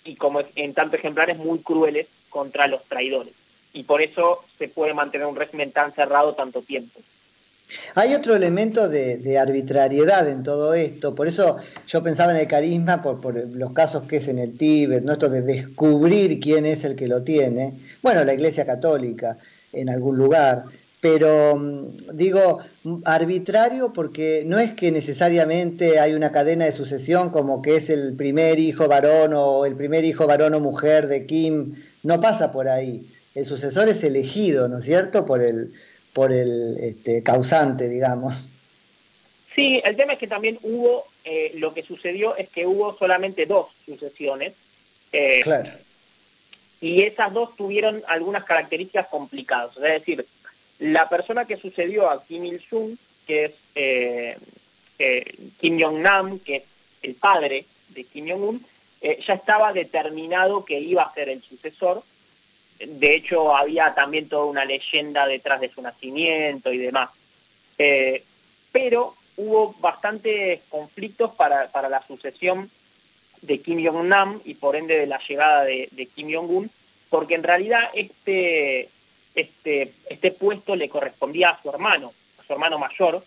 y 0.05 0.17
como 0.17 0.43
en 0.57 0.75
tanto 0.75 0.97
ejemplares 0.97 1.39
muy 1.39 1.61
crueles 1.61 2.09
contra 2.29 2.67
los 2.67 2.83
traidores. 2.87 3.35
Y 3.73 3.85
por 3.85 4.03
eso 4.03 4.45
se 4.59 4.67
puede 4.67 4.95
mantener 4.95 5.29
un 5.29 5.37
régimen 5.37 5.71
tan 5.71 5.95
cerrado 5.95 6.35
tanto 6.35 6.63
tiempo. 6.63 6.99
Hay 7.95 8.15
otro 8.15 8.35
elemento 8.35 8.89
de, 8.89 9.39
arbitrariedad 9.39 10.29
en 10.29 10.43
todo 10.43 10.75
esto, 10.75 11.15
por 11.15 11.29
eso 11.29 11.59
yo 11.87 12.03
pensaba 12.03 12.33
en 12.33 12.39
el 12.39 12.49
carisma 12.49 13.03
por, 13.03 13.21
por, 13.21 13.35
los 13.35 13.73
casos 13.73 14.05
que 14.05 14.17
es 14.17 14.29
en 14.29 14.39
el 14.39 14.57
Tíbet, 14.57 15.05
¿no? 15.05 15.13
esto 15.13 15.29
de 15.29 15.43
descubrir 15.43 16.41
quién 16.41 16.65
es 16.67 16.85
el 16.85 16.97
que 16.97 17.09
lo 17.09 17.23
tiene, 17.23 17.75
bueno, 18.03 18.25
la 18.25 18.33
Iglesia 18.33 18.65
Católica 18.65 19.37
en 19.73 19.91
algún 19.91 20.17
lugar, 20.17 20.65
pero 21.01 21.57
mm, 21.57 22.17
digo 22.17 22.61
arbitrario 23.05 23.93
porque 23.93 24.45
no 24.47 24.59
es 24.59 24.73
que 24.73 24.91
necesariamente 24.91 26.01
hay 26.01 26.15
una 26.15 26.33
cadena 26.33 26.65
de 26.65 26.73
sucesión 26.73 27.31
como 27.31 27.61
que 27.61 27.77
es 27.77 27.91
el 27.91 28.17
primer 28.17 28.59
hijo 28.59 28.89
varón 28.89 29.33
o 29.35 29.67
el 29.67 29.77
primer 29.77 30.05
hijo 30.05 30.27
varón 30.27 30.55
o 30.55 30.61
mujer 30.61 31.07
de 31.07 31.27
Kim, 31.27 31.75
no 32.03 32.21
pasa 32.21 32.51
por 32.51 32.69
ahí. 32.69 33.15
El 33.35 33.45
sucesor 33.45 33.89
es 33.89 34.03
elegido, 34.03 34.69
¿no 34.69 34.79
es 34.79 34.85
cierto?, 34.85 35.27
por 35.27 35.43
el, 35.43 35.73
por 36.19 36.33
el 36.33 36.77
este, 36.81 37.23
causante, 37.23 37.89
digamos. 37.89 38.49
Sí, 39.55 39.81
el 39.85 39.95
tema 39.95 40.15
es 40.15 40.19
que 40.19 40.27
también 40.27 40.59
hubo, 40.65 41.07
eh, 41.23 41.53
lo 41.55 41.73
que 41.73 41.85
sucedió 41.85 42.35
es 42.35 42.49
que 42.49 42.67
hubo 42.67 42.99
solamente 42.99 43.47
dos 43.47 43.69
sucesiones. 43.87 44.55
Eh, 45.13 45.43
claro. 45.45 45.71
Y 46.81 47.03
esas 47.03 47.33
dos 47.33 47.55
tuvieron 47.55 48.03
algunas 48.09 48.43
características 48.43 49.07
complicadas. 49.07 49.77
Es 49.77 49.83
decir, 49.83 50.27
la 50.81 51.09
persona 51.09 51.45
que 51.45 51.57
sucedió 51.57 52.11
a 52.11 52.25
Kim 52.25 52.45
Il-sung, 52.47 52.97
que 53.25 53.45
es 53.45 53.53
eh, 53.77 54.37
Kim 55.61 55.81
Jong-nam, 55.81 56.41
que 56.41 56.57
es 56.57 56.63
el 57.03 57.15
padre 57.15 57.65
de 57.91 58.03
Kim 58.03 58.29
Jong-un, 58.29 58.67
ya 59.25 59.35
estaba 59.35 59.73
determinado 59.73 60.65
que 60.65 60.81
iba 60.81 61.05
a 61.05 61.15
ser 61.15 61.29
el 61.29 61.43
sucesor 61.43 62.03
de 62.79 63.15
hecho, 63.15 63.57
había 63.57 63.95
también 63.95 64.29
toda 64.29 64.45
una 64.45 64.65
leyenda 64.65 65.27
detrás 65.27 65.61
de 65.61 65.71
su 65.71 65.83
nacimiento 65.83 66.73
y 66.73 66.79
demás. 66.79 67.11
Eh, 67.77 68.23
pero 68.71 69.15
hubo 69.37 69.75
bastantes 69.81 70.61
conflictos 70.69 71.33
para, 71.33 71.69
la 71.89 72.07
sucesión 72.07 72.71
de 73.43 73.61
Kim 73.61 73.85
Jong-nam 73.85 74.41
y 74.45 74.55
por 74.55 74.77
ende 74.77 74.99
de 74.99 75.07
la 75.07 75.21
llegada 75.27 75.65
de, 75.65 76.09
Kim 76.15 76.33
Jong-un, 76.33 76.71
porque 77.09 77.35
en 77.35 77.43
realidad 77.43 77.91
este, 77.95 78.89
este, 79.35 79.93
este 80.09 80.31
puesto 80.33 80.77
le 80.77 80.89
correspondía 80.89 81.51
a 81.51 81.63
su 81.63 81.71
hermano, 81.71 82.13
a 82.41 82.45
su 82.45 82.53
hermano 82.53 82.79
mayor, 82.79 83.25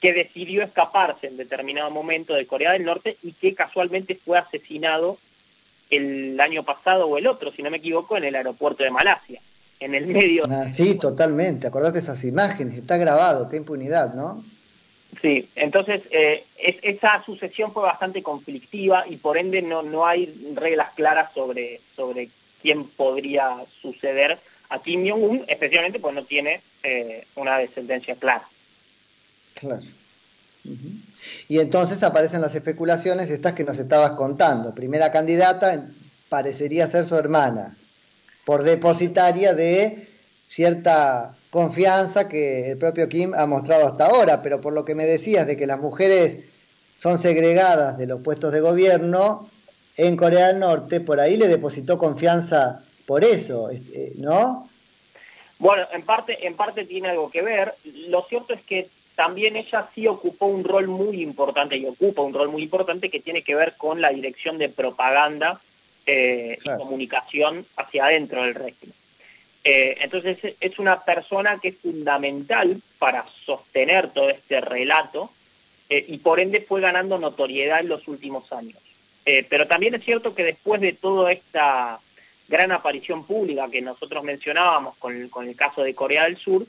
que 0.00 0.12
decidió 0.12 0.64
escaparse 0.64 1.28
en 1.28 1.36
determinado 1.36 1.90
momento 1.90 2.34
de 2.34 2.46
Corea 2.46 2.72
del 2.72 2.84
Norte 2.84 3.16
y 3.22 3.32
que 3.32 3.54
casualmente 3.54 4.16
fue 4.16 4.38
asesinado 4.38 5.18
el 5.92 6.40
año 6.40 6.62
pasado 6.62 7.06
o 7.06 7.18
el 7.18 7.26
otro, 7.26 7.52
si 7.52 7.62
no 7.62 7.70
me 7.70 7.76
equivoco, 7.76 8.16
en 8.16 8.24
el 8.24 8.34
aeropuerto 8.34 8.82
de 8.82 8.90
Malasia, 8.90 9.40
en 9.78 9.94
el 9.94 10.06
medio. 10.06 10.44
Ah, 10.50 10.68
sí, 10.68 10.96
totalmente, 10.98 11.66
acordate 11.66 11.98
esas 11.98 12.24
imágenes, 12.24 12.78
está 12.78 12.96
grabado, 12.96 13.48
qué 13.48 13.56
impunidad, 13.56 14.14
¿no? 14.14 14.42
Sí, 15.20 15.48
entonces 15.54 16.02
eh, 16.10 16.44
esa 16.58 17.22
sucesión 17.24 17.72
fue 17.72 17.82
bastante 17.82 18.22
conflictiva 18.22 19.04
y 19.08 19.16
por 19.16 19.36
ende 19.36 19.60
no, 19.60 19.82
no 19.82 20.06
hay 20.06 20.52
reglas 20.54 20.94
claras 20.94 21.32
sobre, 21.34 21.80
sobre 21.94 22.30
quién 22.62 22.84
podría 22.84 23.56
suceder 23.80 24.38
a 24.70 24.82
Kim 24.82 25.06
Jong-un, 25.06 25.44
especialmente 25.46 26.00
pues 26.00 26.14
no 26.14 26.24
tiene 26.24 26.62
eh, 26.82 27.26
una 27.36 27.58
descendencia 27.58 28.16
clara. 28.16 28.48
Claro. 29.54 29.82
Y 31.48 31.58
entonces 31.58 32.02
aparecen 32.02 32.40
las 32.40 32.54
especulaciones 32.54 33.30
estas 33.30 33.52
que 33.54 33.64
nos 33.64 33.78
estabas 33.78 34.12
contando. 34.12 34.74
Primera 34.74 35.12
candidata 35.12 35.86
parecería 36.28 36.86
ser 36.86 37.04
su 37.04 37.16
hermana, 37.16 37.76
por 38.44 38.62
depositaria 38.62 39.54
de 39.54 40.08
cierta 40.48 41.34
confianza 41.50 42.28
que 42.28 42.70
el 42.70 42.78
propio 42.78 43.08
Kim 43.08 43.34
ha 43.34 43.46
mostrado 43.46 43.86
hasta 43.86 44.06
ahora, 44.06 44.42
pero 44.42 44.60
por 44.60 44.72
lo 44.72 44.84
que 44.84 44.94
me 44.94 45.04
decías 45.04 45.46
de 45.46 45.56
que 45.56 45.66
las 45.66 45.78
mujeres 45.78 46.38
son 46.96 47.18
segregadas 47.18 47.98
de 47.98 48.06
los 48.06 48.22
puestos 48.22 48.52
de 48.52 48.60
gobierno 48.60 49.50
en 49.96 50.16
Corea 50.16 50.48
del 50.48 50.60
Norte, 50.60 51.00
por 51.00 51.20
ahí 51.20 51.36
le 51.36 51.48
depositó 51.48 51.98
confianza 51.98 52.82
por 53.06 53.24
eso, 53.24 53.68
este, 53.70 54.12
¿no? 54.16 54.68
Bueno, 55.58 55.86
en 55.92 56.02
parte, 56.02 56.46
en 56.46 56.54
parte 56.56 56.84
tiene 56.84 57.10
algo 57.10 57.30
que 57.30 57.42
ver. 57.42 57.74
Lo 58.08 58.24
cierto 58.28 58.54
es 58.54 58.62
que 58.62 58.88
también 59.22 59.54
ella 59.54 59.88
sí 59.94 60.08
ocupó 60.08 60.46
un 60.46 60.64
rol 60.64 60.88
muy 60.88 61.22
importante 61.22 61.76
y 61.76 61.86
ocupa 61.86 62.22
un 62.22 62.34
rol 62.34 62.48
muy 62.48 62.64
importante 62.64 63.08
que 63.08 63.20
tiene 63.20 63.42
que 63.42 63.54
ver 63.54 63.74
con 63.76 64.00
la 64.00 64.08
dirección 64.08 64.58
de 64.58 64.68
propaganda 64.68 65.60
eh, 66.06 66.58
y 66.60 66.68
comunicación 66.76 67.64
hacia 67.76 68.06
adentro 68.06 68.42
del 68.42 68.56
régimen. 68.56 68.96
Eh, 69.62 69.96
entonces 70.00 70.38
es 70.58 70.78
una 70.80 71.04
persona 71.04 71.60
que 71.62 71.68
es 71.68 71.76
fundamental 71.76 72.82
para 72.98 73.24
sostener 73.46 74.10
todo 74.10 74.28
este 74.28 74.60
relato 74.60 75.30
eh, 75.88 76.04
y 76.08 76.18
por 76.18 76.40
ende 76.40 76.60
fue 76.60 76.80
ganando 76.80 77.16
notoriedad 77.16 77.78
en 77.78 77.90
los 77.90 78.08
últimos 78.08 78.52
años. 78.52 78.80
pero 79.24 79.68
también 79.68 79.94
es 79.94 80.04
cierto 80.04 80.34
que 80.34 80.42
después 80.42 80.80
de 80.80 80.94
toda 80.94 81.30
esta 81.30 82.00
gran 82.48 82.72
aparición 82.72 83.24
pública 83.24 83.70
que 83.70 83.82
nosotros 83.82 84.24
mencionábamos 84.24 84.96
con 84.96 85.28
con 85.28 85.46
el 85.48 85.54
caso 85.54 85.84
de 85.84 85.94
Corea 85.94 86.24
del 86.24 86.38
Sur, 86.38 86.66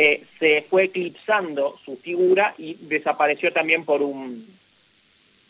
eh, 0.00 0.22
se 0.38 0.64
fue 0.70 0.84
eclipsando 0.84 1.76
su 1.84 1.96
figura 1.96 2.54
y 2.56 2.74
desapareció 2.74 3.52
también 3.52 3.84
por 3.84 4.00
un, 4.00 4.46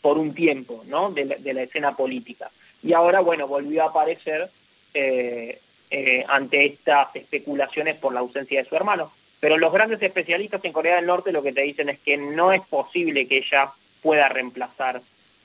por 0.01 0.17
un 0.17 0.33
tiempo 0.33 0.83
¿no? 0.87 1.11
de, 1.11 1.53
la, 1.53 1.61
escena 1.61 1.95
política. 1.95 2.49
Y 2.81 2.93
ahora, 2.93 3.19
bueno, 3.19 3.47
volvió 3.47 3.83
a 3.83 3.89
aparecer 3.89 4.49
eh, 4.95 5.59
eh, 5.91 6.25
ante 6.27 6.65
estas 6.65 7.15
especulaciones 7.15 7.97
por 7.97 8.11
la 8.11 8.21
ausencia 8.21 8.63
de 8.63 8.67
su 8.67 8.75
hermano. 8.75 9.11
Pero 9.39 9.55
los 9.59 9.71
grandes 9.71 10.01
especialistas 10.01 10.65
en 10.65 10.73
Corea 10.73 10.95
del 10.95 11.05
Norte 11.05 11.31
lo 11.31 11.43
que 11.43 11.53
te 11.53 11.61
dicen 11.61 11.89
es 11.89 11.99
que 11.99 12.17
no 12.17 12.51
es 12.51 12.61
posible 12.61 13.27
que 13.27 13.37
ella 13.37 13.71
pueda 14.01 14.29
reemplazar 14.29 14.99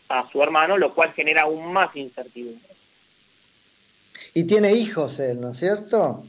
a 0.08 0.30
su 0.32 0.42
hermano, 0.42 0.78
lo 0.78 0.94
cual 0.94 1.12
genera 1.12 1.42
aún 1.42 1.74
más 1.74 1.94
incertidumbre. 1.94 2.70
Y 4.32 4.44
tiene 4.44 4.72
hijos 4.72 5.18
él, 5.18 5.42
¿no 5.42 5.50
es 5.50 5.58
cierto? 5.58 6.24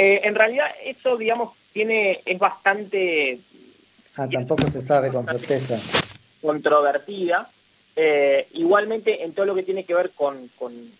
Eh, 0.00 0.20
en 0.28 0.36
realidad 0.36 0.70
eso, 0.84 1.16
digamos, 1.16 1.54
tiene 1.72 2.20
es 2.24 2.38
bastante... 2.38 3.40
Ah, 4.14 4.28
tampoco 4.30 4.70
se 4.70 4.80
sabe 4.80 5.10
con 5.10 5.26
certeza. 5.26 5.76
Controvertida. 6.40 7.50
Eh, 7.96 8.46
igualmente, 8.52 9.24
en 9.24 9.32
todo 9.32 9.46
lo 9.46 9.56
que 9.56 9.64
tiene 9.64 9.82
que 9.82 9.94
ver 9.94 10.12
con, 10.12 10.48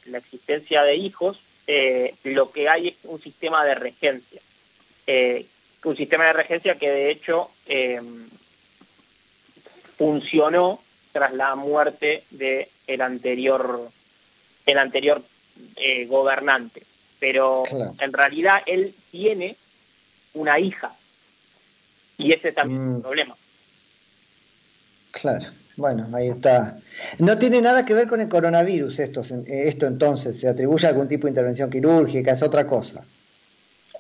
la 0.07 0.19
existencia 0.19 0.83
de 0.83 0.97
hijos, 0.97 1.38
eh, 1.69 2.17
lo 2.25 2.50
que 2.50 2.69
hay 2.69 2.88
es 2.88 2.95
un 3.05 3.23
sistema 3.23 3.64
de 3.64 3.76
regencia. 3.76 4.40
un 5.85 5.97
sistema 5.97 6.25
de 6.25 6.33
regencia 6.33 6.75
que 6.75 6.90
de 6.90 7.11
hecho 7.12 7.50
funcionó 9.97 10.83
tras 11.12 11.33
la 11.35 11.55
muerte 11.55 12.25
del 12.31 12.67
el 12.88 13.00
anterior, 13.00 13.93
el 14.67 14.78
anterior 14.78 15.23
gobernante 16.09 16.88
pero 17.19 17.65
en 18.01 18.13
realidad 18.13 18.63
él 18.67 18.95
tiene 19.11 19.57
una 20.35 20.59
hija 20.59 20.95
y 22.17 22.33
ese 22.33 22.53
también 22.53 22.81
es 22.81 22.87
un 22.89 22.99
mm. 22.99 23.03
problema. 23.03 23.37
Claro, 25.13 25.47
bueno, 25.77 26.09
ahí 26.15 26.29
está. 26.29 26.79
No 27.19 27.39
tiene 27.39 27.63
nada 27.63 27.85
que 27.85 27.95
ver 27.95 28.09
con 28.09 28.21
el 28.21 28.29
coronavirus 28.29 28.99
esto, 28.99 29.23
esto 29.47 29.87
entonces, 29.87 30.39
se 30.39 30.49
atribuye 30.49 30.87
a 30.87 30.91
algún 30.91 31.09
tipo 31.09 31.27
de 31.27 31.31
intervención 31.31 31.71
quirúrgica, 31.71 32.33
es 32.33 32.43
otra 32.43 32.67
cosa. 32.67 33.05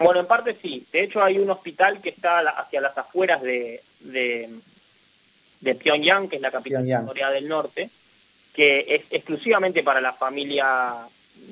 Bueno, 0.00 0.20
en 0.20 0.26
parte 0.26 0.56
sí. 0.60 0.86
De 0.92 1.02
hecho, 1.02 1.22
hay 1.22 1.38
un 1.38 1.50
hospital 1.50 2.00
que 2.00 2.10
está 2.10 2.40
hacia 2.40 2.80
las 2.80 2.96
afueras 2.96 3.42
de, 3.42 3.82
de, 4.00 5.74
Pyongyang, 5.74 6.28
que 6.28 6.36
es 6.36 6.42
la 6.42 6.52
capital 6.52 6.86
de 6.86 7.04
Corea 7.04 7.30
del 7.30 7.48
Norte, 7.48 7.90
que 8.52 8.84
es 8.88 9.02
exclusivamente 9.10 9.82
para 9.82 10.00
la 10.00 10.12
familia 10.12 10.94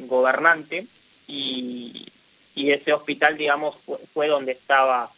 gobernante 0.06 0.86
y, 1.26 2.06
ese 2.54 2.92
hospital, 2.92 3.36
digamos, 3.36 3.76
fue, 4.12 4.28
donde 4.28 4.52
estaba 4.52 5.12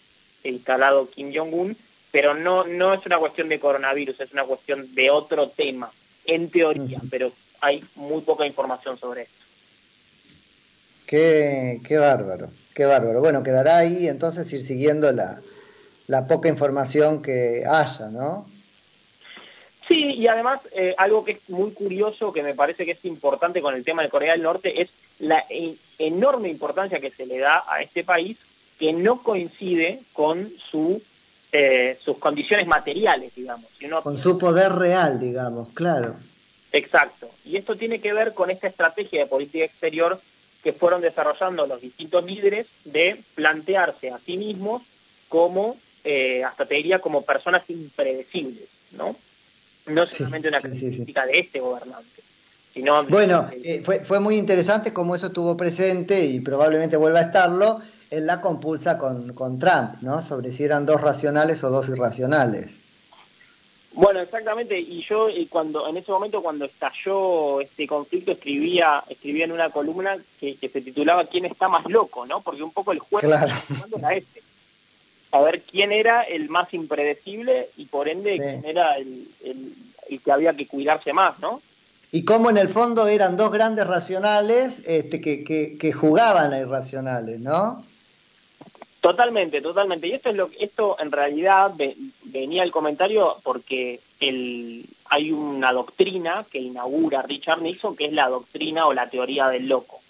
instalado 0.44 1.08
Kim 1.08 1.32
Jong-un, 1.34 1.76
pero 2.10 2.34
no, 2.34 2.64
no 2.64 2.94
es 2.94 3.04
una 3.06 3.18
cuestión 3.18 3.48
de 3.48 3.60
coronavirus, 3.60 4.20
es 4.20 4.32
una 4.32 4.44
cuestión 4.44 4.94
de 4.94 5.10
otro 5.10 5.48
tema, 5.48 5.90
en 6.24 6.50
teoría, 6.50 7.00
pero 7.10 7.32
hay 7.60 7.82
muy 7.94 8.22
poca 8.22 8.46
información 8.46 8.98
sobre 8.98 9.22
esto. 9.22 9.34
Qué, 11.06 11.80
qué 11.86 11.96
bárbaro. 11.96 12.50
Qué 12.74 12.84
bárbaro. 12.84 13.20
Bueno, 13.20 13.42
quedará 13.42 13.78
ahí 13.78 14.06
entonces 14.06 14.52
ir 14.52 14.62
siguiendo 14.62 15.10
la, 15.10 15.40
la 16.06 16.26
poca 16.26 16.48
información 16.48 17.22
que 17.22 17.64
haya, 17.66 18.08
¿no? 18.10 18.46
Sí, 19.88 20.14
y 20.14 20.28
además 20.28 20.60
eh, 20.72 20.94
algo 20.98 21.24
que 21.24 21.32
es 21.32 21.48
muy 21.48 21.72
curioso, 21.72 22.32
que 22.32 22.42
me 22.42 22.54
parece 22.54 22.84
que 22.84 22.92
es 22.92 23.04
importante 23.04 23.62
con 23.62 23.74
el 23.74 23.84
tema 23.84 24.02
de 24.02 24.10
Corea 24.10 24.32
del 24.32 24.42
Norte, 24.42 24.82
es 24.82 24.90
la 25.18 25.44
e, 25.48 25.76
enorme 25.98 26.48
importancia 26.48 27.00
que 27.00 27.10
se 27.10 27.26
le 27.26 27.38
da 27.38 27.64
a 27.68 27.82
este 27.82 28.04
país 28.04 28.38
que 28.78 28.92
no 28.92 29.22
coincide 29.22 30.00
con 30.12 30.50
su, 30.70 31.02
eh, 31.52 31.98
sus 32.04 32.18
condiciones 32.18 32.66
materiales, 32.66 33.34
digamos. 33.34 33.66
con 34.02 34.16
su 34.16 34.38
poder 34.38 34.72
real, 34.72 35.18
digamos, 35.18 35.68
claro. 35.74 36.16
Exacto. 36.72 37.28
Y 37.44 37.56
esto 37.56 37.76
tiene 37.76 38.00
que 38.00 38.12
ver 38.12 38.34
con 38.34 38.50
esta 38.50 38.68
estrategia 38.68 39.20
de 39.20 39.26
política 39.26 39.64
exterior 39.64 40.20
que 40.62 40.72
fueron 40.72 41.00
desarrollando 41.00 41.66
los 41.66 41.80
distintos 41.80 42.24
líderes 42.24 42.66
de 42.84 43.22
plantearse 43.34 44.10
a 44.10 44.18
sí 44.18 44.36
mismos 44.36 44.82
como, 45.28 45.76
eh, 46.04 46.44
hasta 46.44 46.66
te 46.66 46.74
diría, 46.74 47.00
como 47.00 47.22
personas 47.22 47.62
impredecibles, 47.68 48.68
¿no? 48.92 49.16
no 49.88 50.06
solamente 50.06 50.48
una 50.48 50.60
característica 50.60 51.26
de 51.26 51.38
este 51.38 51.60
gobernante. 51.60 52.22
Bueno, 53.08 53.50
eh, 53.64 53.82
fue, 53.84 54.00
fue 54.00 54.20
muy 54.20 54.36
interesante 54.36 54.92
cómo 54.92 55.16
eso 55.16 55.26
estuvo 55.26 55.56
presente 55.56 56.24
y 56.26 56.40
probablemente 56.40 56.96
vuelva 56.96 57.18
a 57.20 57.22
estarlo 57.22 57.80
en 58.10 58.26
la 58.26 58.40
compulsa 58.40 58.98
con, 58.98 59.32
con 59.32 59.58
Trump, 59.58 60.00
¿no? 60.00 60.22
Sobre 60.22 60.52
si 60.52 60.64
eran 60.64 60.86
dos 60.86 61.00
racionales 61.00 61.62
o 61.64 61.70
dos 61.70 61.88
irracionales. 61.88 62.78
Bueno, 63.92 64.20
exactamente. 64.20 64.78
Y 64.78 65.02
yo 65.02 65.28
cuando 65.48 65.88
en 65.88 65.96
ese 65.96 66.12
momento 66.12 66.40
cuando 66.40 66.66
estalló 66.66 67.60
este 67.60 67.86
conflicto 67.86 68.32
escribía 68.32 69.02
escribía 69.08 69.44
en 69.44 69.52
una 69.52 69.70
columna 69.70 70.16
que, 70.38 70.56
se 70.60 70.80
titulaba 70.80 71.24
¿Quién 71.24 71.46
está 71.46 71.68
más 71.68 71.84
loco? 71.86 72.24
¿no? 72.24 72.40
Porque 72.40 72.62
un 72.62 72.70
poco 72.70 72.92
el 72.92 73.00
juego 73.00 73.26
claro. 73.26 73.52
era 73.96 74.14
este. 74.14 74.42
A 75.32 75.40
ver 75.42 75.62
quién 75.62 75.92
era 75.92 76.22
el 76.22 76.48
más 76.48 76.72
impredecible 76.72 77.70
y 77.76 77.86
por 77.86 78.08
ende 78.08 78.38
quién 78.38 78.64
era 78.64 78.96
el, 78.96 79.28
que 80.24 80.32
había 80.32 80.54
que 80.54 80.66
cuidarse 80.66 81.12
más, 81.12 81.38
¿no? 81.40 81.60
Y 82.10 82.24
cómo 82.24 82.48
en 82.50 82.56
el 82.56 82.68
fondo 82.68 83.06
eran 83.06 83.36
dos 83.36 83.52
grandes 83.52 83.86
racionales 83.86 84.80
este, 84.86 85.20
que, 85.20 85.44
que, 85.44 85.76
que 85.76 85.92
jugaban 85.92 86.52
a 86.52 86.58
irracionales, 86.58 87.38
¿no? 87.40 87.84
Totalmente, 89.00 89.60
totalmente. 89.60 90.08
Y 90.08 90.12
esto 90.12 90.30
es 90.30 90.36
lo 90.36 90.50
esto 90.58 90.96
en 90.98 91.12
realidad 91.12 91.72
venía 92.24 92.64
el 92.64 92.72
comentario 92.72 93.36
porque 93.44 94.00
el, 94.18 94.86
hay 95.04 95.30
una 95.30 95.72
doctrina 95.72 96.44
que 96.50 96.58
inaugura 96.58 97.22
Richard 97.22 97.62
Nixon 97.62 97.96
que 97.96 98.06
es 98.06 98.12
la 98.12 98.28
doctrina 98.28 98.86
o 98.86 98.92
la 98.92 99.08
teoría 99.08 99.48
del 99.48 99.68
loco, 99.68 100.00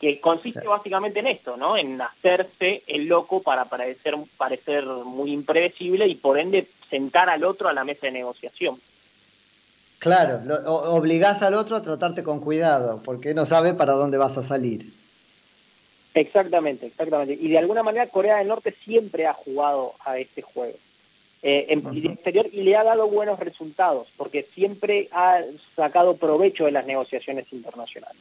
que 0.00 0.20
consiste 0.20 0.68
básicamente 0.68 1.18
en 1.18 1.26
esto, 1.26 1.56
¿no? 1.56 1.76
En 1.76 2.00
hacerse 2.00 2.84
el 2.86 3.06
loco 3.06 3.42
para 3.42 3.64
parecer 3.64 4.16
parecer 4.36 4.84
muy 4.86 5.32
impredecible 5.32 6.06
y 6.06 6.14
por 6.14 6.38
ende 6.38 6.68
sentar 6.88 7.28
al 7.28 7.42
otro 7.42 7.68
a 7.68 7.72
la 7.72 7.84
mesa 7.84 8.06
de 8.06 8.12
negociación. 8.12 8.80
Claro, 9.98 10.40
lo, 10.44 10.54
obligás 10.92 11.42
al 11.42 11.54
otro 11.54 11.76
a 11.76 11.82
tratarte 11.82 12.22
con 12.22 12.40
cuidado, 12.40 13.02
porque 13.04 13.34
no 13.34 13.46
sabe 13.46 13.74
para 13.74 13.94
dónde 13.94 14.18
vas 14.18 14.36
a 14.38 14.44
salir. 14.44 14.92
Exactamente, 16.14 16.86
exactamente. 16.86 17.34
Y 17.34 17.48
de 17.48 17.58
alguna 17.58 17.82
manera 17.82 18.08
Corea 18.08 18.38
del 18.38 18.48
Norte 18.48 18.74
siempre 18.84 19.26
ha 19.26 19.34
jugado 19.34 19.94
a 20.04 20.18
este 20.18 20.42
juego. 20.42 20.76
Eh, 21.40 21.66
en 21.68 21.82
política 21.82 22.14
exterior 22.14 22.48
y 22.52 22.62
le 22.62 22.76
ha 22.76 22.82
dado 22.82 23.06
buenos 23.06 23.38
resultados, 23.38 24.08
porque 24.16 24.44
siempre 24.54 25.08
ha 25.12 25.40
sacado 25.76 26.16
provecho 26.16 26.64
de 26.64 26.72
las 26.72 26.84
negociaciones 26.84 27.46
internacionales. 27.52 28.20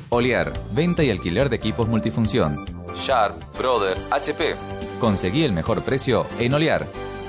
Olear, 0.08 0.52
venta 0.72 1.02
y 1.02 1.10
alquiler 1.10 1.48
de 1.50 1.56
equipos 1.56 1.88
multifunción. 1.88 2.64
Sharp, 2.94 3.36
Brother, 3.58 3.98
HP. 4.10 4.54
Conseguí 5.00 5.44
el 5.44 5.52
mejor 5.52 5.82
precio 5.82 6.26
en 6.38 6.54
Olear. 6.54 6.86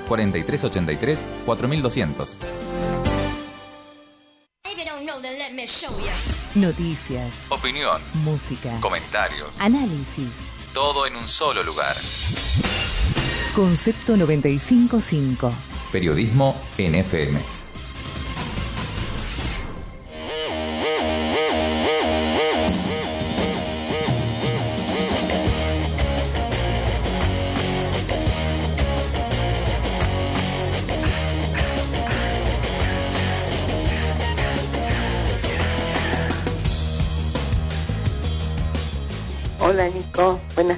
4383 0.07 1.27
4200. 1.45 2.37
Noticias, 6.55 7.45
Opinión, 7.49 8.01
música, 8.23 8.79
comentarios, 8.79 9.59
análisis. 9.59 10.29
todo 10.73 11.05
en 11.05 11.15
un 11.15 11.27
solo 11.27 11.63
lugar. 11.63 11.95
Concepto 13.55 14.17
955. 14.17 15.51
Periodismo 15.91 16.55
NFM. 16.77 17.39
Hola 17.39 17.56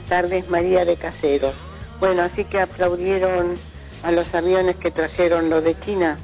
tardes, 0.09 0.49
María 0.49 0.83
de 0.83 0.97
Caseros. 0.97 1.55
Bueno, 1.99 2.23
así 2.23 2.43
que 2.43 2.59
aplaudieron 2.59 3.53
a 4.03 4.11
los 4.11 4.33
aviones 4.33 4.75
que 4.75 4.91
trajeron 4.91 5.49
los 5.49 5.63
de 5.63 5.79
China. 5.79 6.17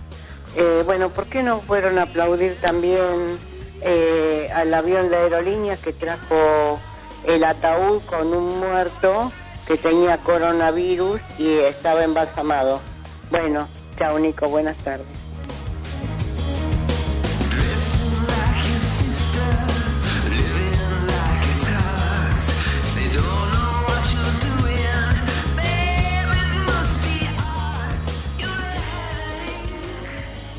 Eh, 0.57 0.81
bueno, 0.85 1.09
¿por 1.09 1.27
qué 1.27 1.43
no 1.43 1.61
fueron 1.61 1.99
a 1.99 2.03
aplaudir 2.03 2.57
también 2.59 3.37
eh, 3.81 4.49
al 4.53 4.73
avión 4.73 5.09
de 5.09 5.17
aerolíneas 5.17 5.79
que 5.79 5.93
trajo 5.93 6.79
el 7.27 7.43
ataúd 7.43 8.01
con 8.05 8.33
un 8.33 8.59
muerto 8.59 9.31
que 9.67 9.77
tenía 9.77 10.17
coronavirus 10.17 11.21
y 11.37 11.59
estaba 11.59 12.03
embalsamado? 12.03 12.81
Bueno, 13.29 13.67
chao 13.97 14.17
Nico, 14.17 14.49
buenas 14.49 14.77
tardes. 14.77 15.24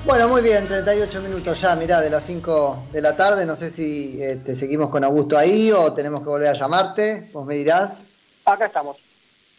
Bueno, 0.06 0.28
muy 0.28 0.40
bien, 0.40 0.68
38 0.68 1.20
minutos 1.20 1.60
ya, 1.60 1.74
mirá, 1.74 2.00
de 2.00 2.10
las 2.10 2.24
5 2.24 2.90
de 2.92 3.00
la 3.02 3.16
tarde. 3.16 3.44
No 3.44 3.56
sé 3.56 3.72
si 3.72 4.22
este, 4.22 4.54
seguimos 4.54 4.88
con 4.88 5.02
Augusto 5.02 5.36
ahí 5.36 5.72
o 5.72 5.92
tenemos 5.94 6.20
que 6.20 6.28
volver 6.28 6.46
a 6.46 6.52
llamarte. 6.52 7.28
Vos 7.32 7.44
me 7.44 7.56
dirás. 7.56 8.04
Acá 8.44 8.66
estamos. 8.66 8.98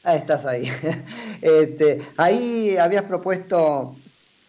Ahí 0.03 0.19
estás 0.19 0.45
ahí. 0.45 0.71
Este, 1.41 2.01
ahí 2.15 2.77
habías 2.77 3.03
propuesto 3.03 3.97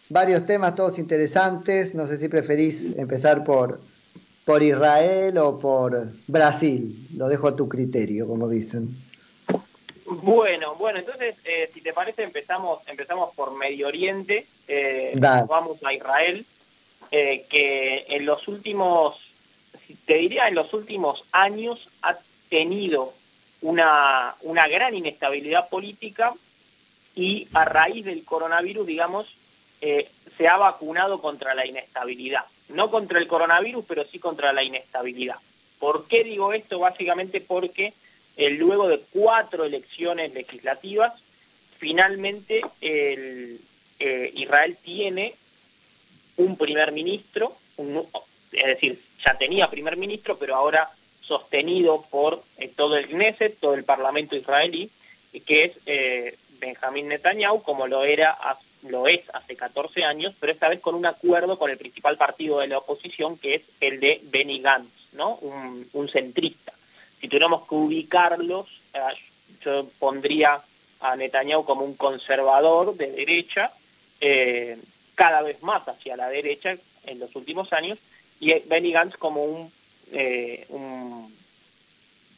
varios 0.09 0.45
temas, 0.45 0.73
todos 0.73 0.99
interesantes. 0.99 1.93
No 1.93 2.07
sé 2.07 2.15
si 2.15 2.29
preferís 2.29 2.97
empezar 2.97 3.43
por, 3.43 3.81
por 4.45 4.63
Israel 4.63 5.37
o 5.37 5.59
por 5.59 6.13
Brasil. 6.27 7.09
Lo 7.13 7.27
dejo 7.27 7.49
a 7.49 7.57
tu 7.57 7.67
criterio, 7.67 8.25
como 8.25 8.47
dicen. 8.47 8.97
Bueno, 10.09 10.73
bueno, 10.73 10.97
entonces, 10.97 11.35
eh, 11.45 11.69
si 11.71 11.81
te 11.81 11.93
parece, 11.93 12.23
empezamos, 12.23 12.79
empezamos 12.87 13.31
por 13.35 13.53
Medio 13.55 13.87
Oriente, 13.87 14.47
eh, 14.67 15.13
vamos 15.15 15.77
a 15.83 15.93
Israel, 15.93 16.47
eh, 17.11 17.45
que 17.47 18.05
en 18.09 18.25
los 18.25 18.47
últimos, 18.47 19.19
te 20.07 20.15
diría, 20.15 20.47
en 20.47 20.55
los 20.55 20.73
últimos 20.73 21.23
años 21.31 21.87
ha 22.01 22.17
tenido 22.49 23.13
una, 23.61 24.35
una 24.41 24.67
gran 24.67 24.95
inestabilidad 24.95 25.69
política 25.69 26.33
y 27.13 27.47
a 27.53 27.65
raíz 27.65 28.03
del 28.03 28.25
coronavirus, 28.25 28.87
digamos, 28.87 29.27
se 29.79 30.47
ha 30.47 30.57
vacunado 30.57 31.21
contra 31.21 31.53
la 31.53 31.67
inestabilidad. 31.67 32.45
No 32.69 32.89
contra 32.89 33.19
el 33.19 33.27
coronavirus, 33.27 33.85
pero 33.87 34.05
sí 34.05 34.17
contra 34.17 34.53
la 34.53 34.63
inestabilidad. 34.63 35.35
¿Por 35.79 36.07
qué 36.07 36.23
digo 36.23 36.51
esto? 36.51 36.79
Básicamente 36.79 37.41
porque 37.41 37.93
luego 38.47 38.87
de 38.87 39.01
cuatro 39.11 39.65
elecciones 39.65 40.33
legislativas, 40.33 41.13
finalmente 41.77 42.61
eh, 42.81 43.59
Israel 44.35 44.77
tiene 44.81 45.35
un 46.37 46.55
primer 46.55 46.93
ministro, 46.93 47.57
es 48.51 48.65
decir, 48.65 49.01
ya 49.25 49.37
tenía 49.37 49.69
primer 49.69 49.97
ministro, 49.97 50.37
pero 50.37 50.55
ahora 50.55 50.89
sostenido 51.21 52.05
por 52.09 52.43
eh, 52.57 52.71
todo 52.73 52.95
el 52.97 53.07
Knesset, 53.07 53.59
todo 53.59 53.73
el 53.73 53.83
Parlamento 53.83 54.37
israelí, 54.37 54.89
que 55.45 55.65
es 55.65 55.71
eh, 55.85 56.37
Benjamín 56.59 57.09
Netanyahu, 57.09 57.61
como 57.61 57.87
lo 57.87 58.05
era 58.05 58.37
lo 58.83 59.07
es 59.07 59.21
hace 59.33 59.57
14 59.57 60.05
años, 60.05 60.33
pero 60.39 60.53
esta 60.53 60.69
vez 60.69 60.79
con 60.79 60.95
un 60.95 61.05
acuerdo 61.05 61.59
con 61.59 61.69
el 61.69 61.77
principal 61.77 62.15
partido 62.15 62.59
de 62.59 62.67
la 62.67 62.77
oposición, 62.77 63.37
que 63.37 63.55
es 63.55 63.61
el 63.81 63.99
de 63.99 64.21
Benny 64.23 64.61
Gantz, 64.61 64.89
¿no? 65.11 65.35
un 65.35 66.09
centrista 66.09 66.73
si 67.19 67.27
tuviéramos 67.27 67.67
que 67.67 67.75
ubicarlos, 67.75 68.67
eh, 68.93 68.99
yo 69.63 69.87
pondría 69.99 70.61
a 71.01 71.15
Netanyahu 71.15 71.65
como 71.65 71.83
un 71.83 71.95
conservador 71.95 72.95
de 72.95 73.11
derecha, 73.11 73.71
eh, 74.21 74.77
cada 75.15 75.41
vez 75.41 75.61
más 75.61 75.87
hacia 75.87 76.15
la 76.15 76.29
derecha 76.29 76.77
en 77.05 77.19
los 77.19 77.35
últimos 77.35 77.71
años, 77.73 77.97
y 78.39 78.53
Benny 78.67 78.91
Gantz 78.91 79.17
como 79.17 79.69
eh, 80.11 80.65
un, 80.69 81.33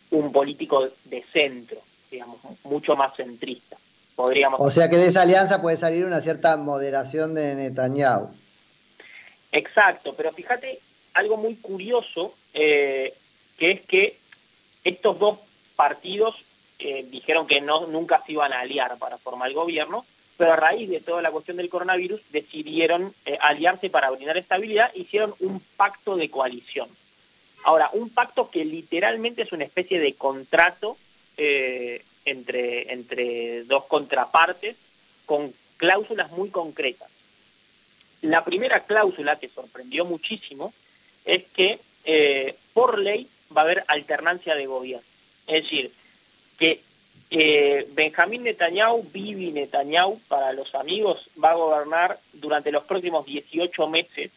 un, 0.10 0.32
político 0.32 0.90
de 1.06 1.24
centro, 1.32 1.78
digamos, 2.10 2.38
mucho 2.64 2.96
más 2.96 3.16
centrista. 3.16 3.78
Podríamos... 4.16 4.60
O 4.60 4.72
sea 4.72 4.90
que 4.90 4.98
de 4.98 5.08
esa 5.08 5.22
alianza 5.22 5.62
puede 5.62 5.78
salir 5.78 6.06
una 6.06 6.22
cierta 6.22 6.58
moderación 6.58 7.34
de 7.36 7.56
Netanyahu. 7.56 8.32
Exacto, 9.52 10.14
pero 10.16 10.32
fíjate 10.32 10.80
algo 11.14 11.38
muy 11.38 11.56
curioso, 11.56 12.34
que 12.54 13.14
es 13.60 13.82
que 13.82 14.21
estos 14.84 15.20
dos 15.20 15.40
partidos 15.76 16.36
eh, 16.80 17.06
dijeron 17.10 17.46
que 17.46 17.62
no, 17.62 17.86
nunca 17.88 18.24
se 18.26 18.32
iban 18.32 18.54
a 18.54 18.62
aliar 18.62 18.98
para 18.98 19.20
formar 19.20 19.50
el 19.50 19.56
gobierno, 19.56 20.06
pero 20.38 20.54
a 20.54 20.56
raíz 20.56 20.90
de 20.90 21.00
toda 21.00 21.22
la 21.22 21.30
cuestión 21.30 21.58
del 21.58 21.70
coronavirus 21.70 22.22
decidieron 22.32 23.14
eh, 23.26 23.38
aliarse 23.40 23.92
para 23.92 24.10
brindar 24.10 24.38
estabilidad, 24.38 24.92
hicieron 24.96 25.36
un 25.40 25.62
pacto 25.78 26.16
de 26.16 26.32
coalición. 26.32 26.90
Ahora, 27.64 27.92
un 27.94 28.10
pacto 28.10 28.50
que 28.50 28.66
literalmente 28.66 29.44
es 29.44 29.52
una 29.52 29.66
especie 29.66 30.00
de 30.00 30.14
contrato 30.14 30.98
eh, 31.38 32.04
entre, 32.26 32.92
entre 32.92 33.64
dos 33.66 33.86
contrapartes 33.86 34.76
con 35.28 35.54
cláusulas 35.78 36.32
muy 36.32 36.50
concretas. 36.50 37.10
La 38.22 38.44
primera 38.44 38.80
cláusula 38.86 39.38
que 39.38 39.50
sorprendió 39.50 40.06
muchísimo 40.06 40.74
es 41.26 41.44
que 41.54 41.80
por 42.74 42.98
ley 42.98 43.28
va 43.56 43.62
a 43.62 43.64
haber 43.66 43.84
alternancia 43.88 44.56
de 44.56 44.66
gobierno. 44.66 45.06
Es 45.48 45.64
decir, 45.64 45.92
que 46.58 46.82
eh, 47.30 47.88
Benjamín 47.94 48.44
Netanyahu, 48.44 49.04
Bibi 49.12 49.52
Netanyahu, 49.52 50.20
para 50.28 50.54
los 50.54 50.76
amigos, 50.76 51.30
va 51.42 51.52
a 51.52 51.56
gobernar 51.56 52.20
durante 52.34 52.72
los 52.72 52.84
próximos 52.84 53.26
18 53.26 53.88
meses 53.88 54.32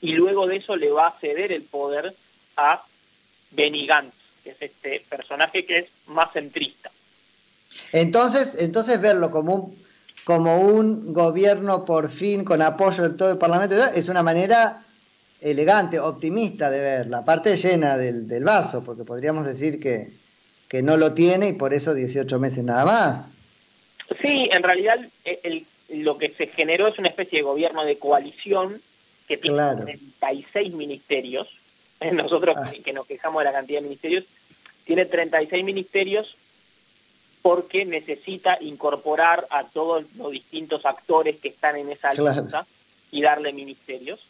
y 0.00 0.12
luego 0.12 0.46
de 0.46 0.56
eso 0.56 0.76
le 0.76 0.90
va 0.90 1.08
a 1.08 1.18
ceder 1.18 1.50
el 1.52 1.62
poder 1.62 2.14
a 2.56 2.84
Benny 3.50 3.86
Gantz, 3.86 4.14
que 4.44 4.50
es 4.50 4.62
este 4.62 5.04
personaje 5.08 5.64
que 5.66 5.78
es 5.78 5.86
más 6.06 6.32
centrista. 6.32 6.90
Entonces, 7.92 8.56
entonces 8.60 9.00
verlo 9.00 9.30
como 9.30 9.54
un, 9.54 9.84
como 10.24 10.58
un 10.60 11.12
gobierno 11.12 11.84
por 11.84 12.10
fin 12.10 12.44
con 12.44 12.62
apoyo 12.62 13.08
de 13.08 13.16
todo 13.16 13.32
el 13.32 13.38
Parlamento 13.38 13.74
es 13.94 14.08
una 14.08 14.22
manera 14.22 14.84
elegante, 15.40 16.00
optimista 16.00 16.70
de 16.70 16.80
ver 16.80 17.06
la 17.06 17.24
parte 17.24 17.56
llena 17.56 17.96
del, 17.96 18.28
del 18.28 18.44
vaso, 18.44 18.84
porque 18.84 19.04
podríamos 19.04 19.46
decir 19.46 19.80
que, 19.80 20.10
que, 20.68 20.82
no 20.82 20.96
lo 20.96 21.14
tiene 21.14 21.48
y 21.48 21.52
por 21.52 21.74
eso 21.74 21.94
18 21.94 22.38
meses 22.38 22.64
nada 22.64 22.84
más. 22.84 23.30
Sí, 24.20 24.48
en 24.52 24.62
realidad 24.62 24.98
el, 25.24 25.66
lo 25.88 26.18
que 26.18 26.34
se 26.36 26.48
generó 26.48 26.88
es 26.88 26.98
una 26.98 27.08
especie 27.08 27.38
de 27.38 27.42
gobierno 27.44 27.84
de 27.84 27.98
coalición 27.98 28.80
que 29.26 29.36
tiene 29.36 29.76
36 29.76 30.72
ministerios. 30.74 31.48
Nosotros 32.12 32.56
ah. 32.58 32.72
que 32.84 32.92
nos 32.92 33.06
quejamos 33.06 33.40
de 33.40 33.44
la 33.44 33.52
cantidad 33.52 33.78
de 33.80 33.84
ministerios, 33.84 34.24
tiene 34.84 35.04
36 35.04 35.64
ministerios 35.64 36.36
porque 37.42 37.84
necesita 37.84 38.58
incorporar 38.60 39.46
a 39.50 39.64
todos 39.64 40.04
los 40.16 40.32
distintos 40.32 40.84
actores 40.84 41.36
que 41.36 41.48
están 41.48 41.76
en 41.76 41.90
esa 41.90 42.10
alianza 42.10 42.66
y 43.10 43.22
darle 43.22 43.52
ministerios. 43.52 44.20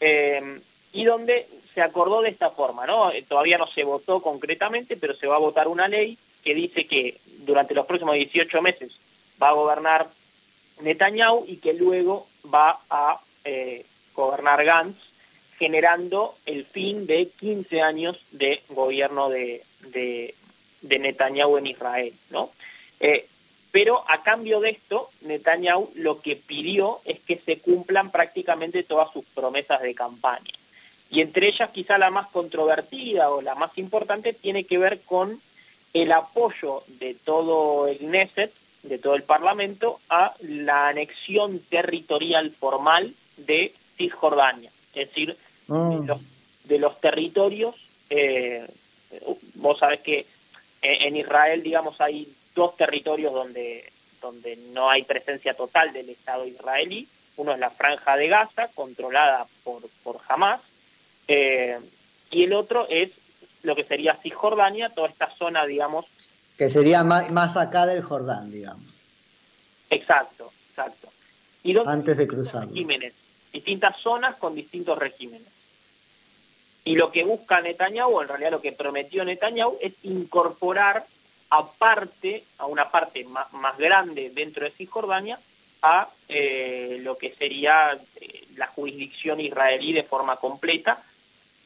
Eh, 0.00 0.60
y 0.92 1.04
donde 1.04 1.46
se 1.74 1.82
acordó 1.82 2.22
de 2.22 2.30
esta 2.30 2.50
forma, 2.50 2.86
¿no? 2.86 3.10
Eh, 3.10 3.24
todavía 3.28 3.58
no 3.58 3.66
se 3.66 3.84
votó 3.84 4.22
concretamente, 4.22 4.96
pero 4.96 5.14
se 5.14 5.26
va 5.26 5.36
a 5.36 5.40
votar 5.40 5.68
una 5.68 5.88
ley 5.88 6.16
que 6.42 6.54
dice 6.54 6.86
que 6.86 7.18
durante 7.44 7.74
los 7.74 7.86
próximos 7.86 8.14
18 8.14 8.62
meses 8.62 8.92
va 9.42 9.50
a 9.50 9.54
gobernar 9.54 10.08
Netanyahu 10.80 11.44
y 11.46 11.58
que 11.58 11.74
luego 11.74 12.26
va 12.52 12.80
a 12.88 13.20
eh, 13.44 13.84
gobernar 14.14 14.64
Gantz, 14.64 14.96
generando 15.58 16.36
el 16.46 16.64
fin 16.64 17.06
de 17.06 17.28
15 17.28 17.82
años 17.82 18.18
de 18.30 18.62
gobierno 18.68 19.28
de, 19.28 19.62
de, 19.80 20.34
Netanyahu 20.82 21.58
en 21.58 21.66
Israel, 21.66 22.14
¿no? 22.30 22.52
Pero 23.76 24.04
a 24.08 24.22
cambio 24.22 24.60
de 24.60 24.70
esto, 24.70 25.10
Netanyahu 25.20 25.90
lo 25.96 26.22
que 26.22 26.34
pidió 26.34 27.00
es 27.04 27.20
que 27.20 27.38
se 27.44 27.58
cumplan 27.58 28.10
prácticamente 28.10 28.82
todas 28.84 29.12
sus 29.12 29.22
promesas 29.26 29.82
de 29.82 29.94
campaña. 29.94 30.50
Y 31.10 31.20
entre 31.20 31.48
ellas 31.48 31.68
quizá 31.74 31.98
la 31.98 32.08
más 32.08 32.28
controvertida 32.28 33.28
o 33.28 33.42
la 33.42 33.54
más 33.54 33.76
importante 33.76 34.32
tiene 34.32 34.64
que 34.64 34.78
ver 34.78 35.00
con 35.02 35.42
el 35.92 36.12
apoyo 36.12 36.84
de 36.86 37.16
todo 37.22 37.86
el 37.86 37.98
Knesset, 37.98 38.50
de 38.82 38.96
todo 38.96 39.14
el 39.14 39.24
Parlamento, 39.24 40.00
a 40.08 40.34
la 40.40 40.88
anexión 40.88 41.58
territorial 41.58 42.52
formal 42.52 43.12
de 43.36 43.74
Cisjordania, 43.98 44.70
es 44.94 45.08
decir, 45.08 45.36
de, 45.68 45.74
ah. 45.74 46.78
los, 46.78 47.00
territorios, 47.02 47.74
eh, 48.08 48.66
vos 49.56 49.78
sabés 49.78 50.00
que 50.00 50.24
en 50.80 51.14
Israel, 51.14 51.62
digamos, 51.62 52.00
hay 52.00 52.26
dos 52.56 52.76
territorios 52.76 53.32
donde, 53.32 53.92
donde 54.20 54.56
no 54.72 54.90
hay 54.90 55.04
presencia 55.04 55.54
total 55.54 55.92
del 55.92 56.08
Estado 56.08 56.44
israelí. 56.44 57.06
Uno 57.36 57.52
es 57.52 57.60
la 57.60 57.70
franja 57.70 58.16
de 58.16 58.26
Gaza, 58.26 58.68
controlada 58.74 59.46
por, 59.62 59.82
por 60.02 60.18
Hamas, 60.26 60.60
eh, 61.28 61.78
y 62.30 62.44
el 62.44 62.52
otro 62.54 62.86
es 62.88 63.10
lo 63.62 63.76
que 63.76 63.84
sería 63.84 64.16
Cisjordania, 64.16 64.90
toda 64.90 65.08
esta 65.08 65.30
zona, 65.30 65.66
digamos... 65.66 66.06
Que 66.56 66.70
sería 66.70 67.04
más, 67.04 67.30
más 67.30 67.56
acá 67.56 67.84
del 67.84 68.02
Jordán, 68.02 68.50
digamos. 68.50 68.86
Exacto, 69.90 70.52
exacto. 70.70 71.12
Y 71.62 71.76
Antes 71.78 72.16
de 72.16 72.26
cruzar. 72.26 72.68
Regímenes, 72.68 73.12
distintas 73.52 74.00
zonas 74.00 74.36
con 74.36 74.54
distintos 74.54 74.98
regímenes. 74.98 75.48
Y 76.84 76.94
lo 76.94 77.10
que 77.10 77.24
busca 77.24 77.60
Netanyahu, 77.60 78.16
o 78.16 78.22
en 78.22 78.28
realidad 78.28 78.52
lo 78.52 78.62
que 78.62 78.72
prometió 78.72 79.24
Netanyahu, 79.24 79.76
es 79.80 79.92
incorporar 80.04 81.06
aparte, 81.58 82.44
a 82.58 82.66
una 82.66 82.90
parte 82.90 83.24
más, 83.24 83.78
grande 83.78 84.30
dentro 84.30 84.64
de 84.64 84.70
Cisjordania, 84.70 85.38
a 85.82 86.08
eh, 86.28 86.98
lo 87.02 87.16
que 87.16 87.34
sería 87.34 87.98
eh, 88.20 88.44
la 88.56 88.66
jurisdicción 88.68 89.40
israelí 89.40 89.92
de 89.92 90.02
forma 90.02 90.36
completa, 90.36 91.02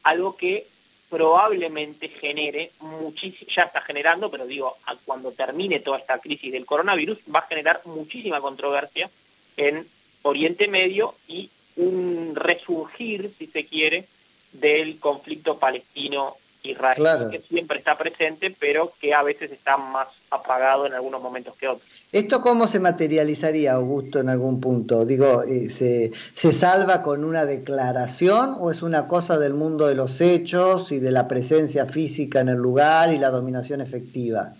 algo 0.03 0.35
que 0.35 0.67
probablemente 1.09 2.07
genere 2.07 2.71
muchísimo, 2.79 3.49
ya 3.53 3.63
está 3.63 3.81
generando, 3.81 4.31
pero 4.31 4.45
digo, 4.45 4.77
cuando 5.03 5.33
termine 5.33 5.81
toda 5.81 5.97
esta 5.97 6.19
crisis 6.19 6.53
del 6.53 6.65
coronavirus, 6.65 7.17
va 7.33 7.39
a 7.39 7.47
generar 7.47 7.81
muchísima 7.83 8.39
controversia 8.39 9.09
en 9.57 9.85
Oriente 10.21 10.69
Medio 10.69 11.15
y 11.27 11.49
un 11.75 12.33
resurgir, 12.33 13.33
si 13.37 13.47
se 13.47 13.65
quiere, 13.65 14.07
del 14.53 14.99
conflicto 14.99 15.57
palestino 15.57 16.37
Israel, 16.63 17.29
que 17.31 17.41
siempre 17.41 17.79
está 17.79 17.97
presente, 17.97 18.55
pero 18.57 18.93
que 18.99 19.13
a 19.13 19.23
veces 19.23 19.51
está 19.51 19.77
más 19.77 20.07
apagado 20.29 20.85
en 20.85 20.93
algunos 20.93 21.21
momentos 21.21 21.55
que 21.55 21.67
otros. 21.67 21.87
¿Esto 22.11 22.41
cómo 22.41 22.67
se 22.67 22.79
materializaría, 22.79 23.73
Augusto, 23.73 24.19
en 24.19 24.29
algún 24.29 24.59
punto? 24.59 25.05
Digo, 25.05 25.43
eh, 25.43 25.69
¿se, 25.69 26.11
¿se 26.33 26.51
salva 26.51 27.03
con 27.03 27.23
una 27.23 27.45
declaración 27.45 28.55
o 28.59 28.69
es 28.69 28.81
una 28.81 29.07
cosa 29.07 29.39
del 29.39 29.53
mundo 29.53 29.87
de 29.87 29.95
los 29.95 30.19
hechos 30.19 30.91
y 30.91 30.99
de 30.99 31.11
la 31.11 31.27
presencia 31.27 31.85
física 31.85 32.41
en 32.41 32.49
el 32.49 32.57
lugar 32.57 33.13
y 33.13 33.17
la 33.17 33.29
dominación 33.29 33.79
efectiva? 33.81 34.53